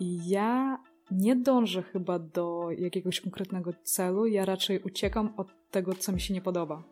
I 0.00 0.28
ja 0.28 0.78
nie 1.10 1.36
dążę 1.36 1.82
chyba 1.82 2.18
do 2.18 2.68
jakiegoś 2.78 3.20
konkretnego 3.20 3.72
celu, 3.82 4.26
ja 4.26 4.44
raczej 4.44 4.82
uciekam 4.82 5.34
od 5.36 5.48
tego, 5.70 5.94
co 5.94 6.12
mi 6.12 6.20
się 6.20 6.34
nie 6.34 6.40
podoba. 6.40 6.82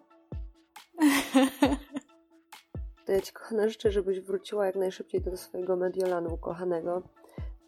To 3.06 3.12
ja 3.12 3.20
Ci, 3.20 3.32
kochana, 3.32 3.68
życzę, 3.68 3.92
żebyś 3.92 4.20
wróciła 4.20 4.66
jak 4.66 4.74
najszybciej 4.74 5.20
do 5.20 5.36
swojego 5.36 5.76
Mediolanu 5.76 6.34
ukochanego. 6.34 7.02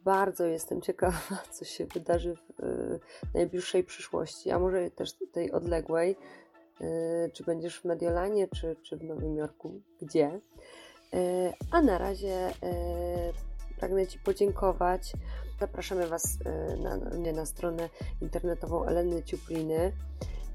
Bardzo 0.04 0.46
jestem 0.46 0.80
ciekawa, 0.82 1.20
co 1.52 1.64
się 1.64 1.86
wydarzy 1.86 2.36
w 2.36 2.60
y, 2.60 3.00
najbliższej 3.34 3.84
przyszłości, 3.84 4.50
a 4.50 4.58
może 4.58 4.90
też 4.90 5.12
tej 5.32 5.52
odległej. 5.52 6.16
Y, 6.80 7.30
czy 7.32 7.44
będziesz 7.44 7.80
w 7.80 7.84
Mediolanie, 7.84 8.48
czy, 8.48 8.76
czy 8.82 8.96
w 8.96 9.04
Nowym 9.04 9.36
Jorku? 9.36 9.80
Gdzie? 10.02 10.40
Y, 11.14 11.52
a 11.70 11.82
na 11.82 11.98
razie 11.98 12.52
pragnę 13.78 14.06
Ci 14.06 14.18
podziękować 14.18 15.12
Zapraszamy 15.60 16.06
Was 16.06 16.38
e, 16.44 16.76
na, 16.76 16.96
na, 16.96 17.32
na 17.32 17.46
stronę 17.46 17.88
internetową 18.22 18.84
Eleny 18.84 19.22
Ciupliny 19.22 19.92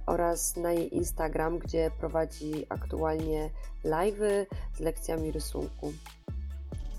oraz 0.05 0.57
na 0.57 0.71
jej 0.71 0.95
Instagram, 0.95 1.59
gdzie 1.59 1.91
prowadzi 1.99 2.65
aktualnie 2.69 3.49
live'y 3.85 4.45
z 4.73 4.79
lekcjami 4.79 5.31
rysunku. 5.31 5.93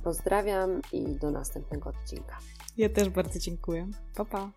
Pozdrawiam 0.04 0.80
i 0.92 1.06
do 1.06 1.30
następnego 1.30 1.90
odcinka. 1.90 2.38
Ja 2.76 2.88
też 2.88 3.08
bardzo 3.08 3.38
dziękuję. 3.38 3.88
Pa, 4.14 4.24
pa. 4.24 4.50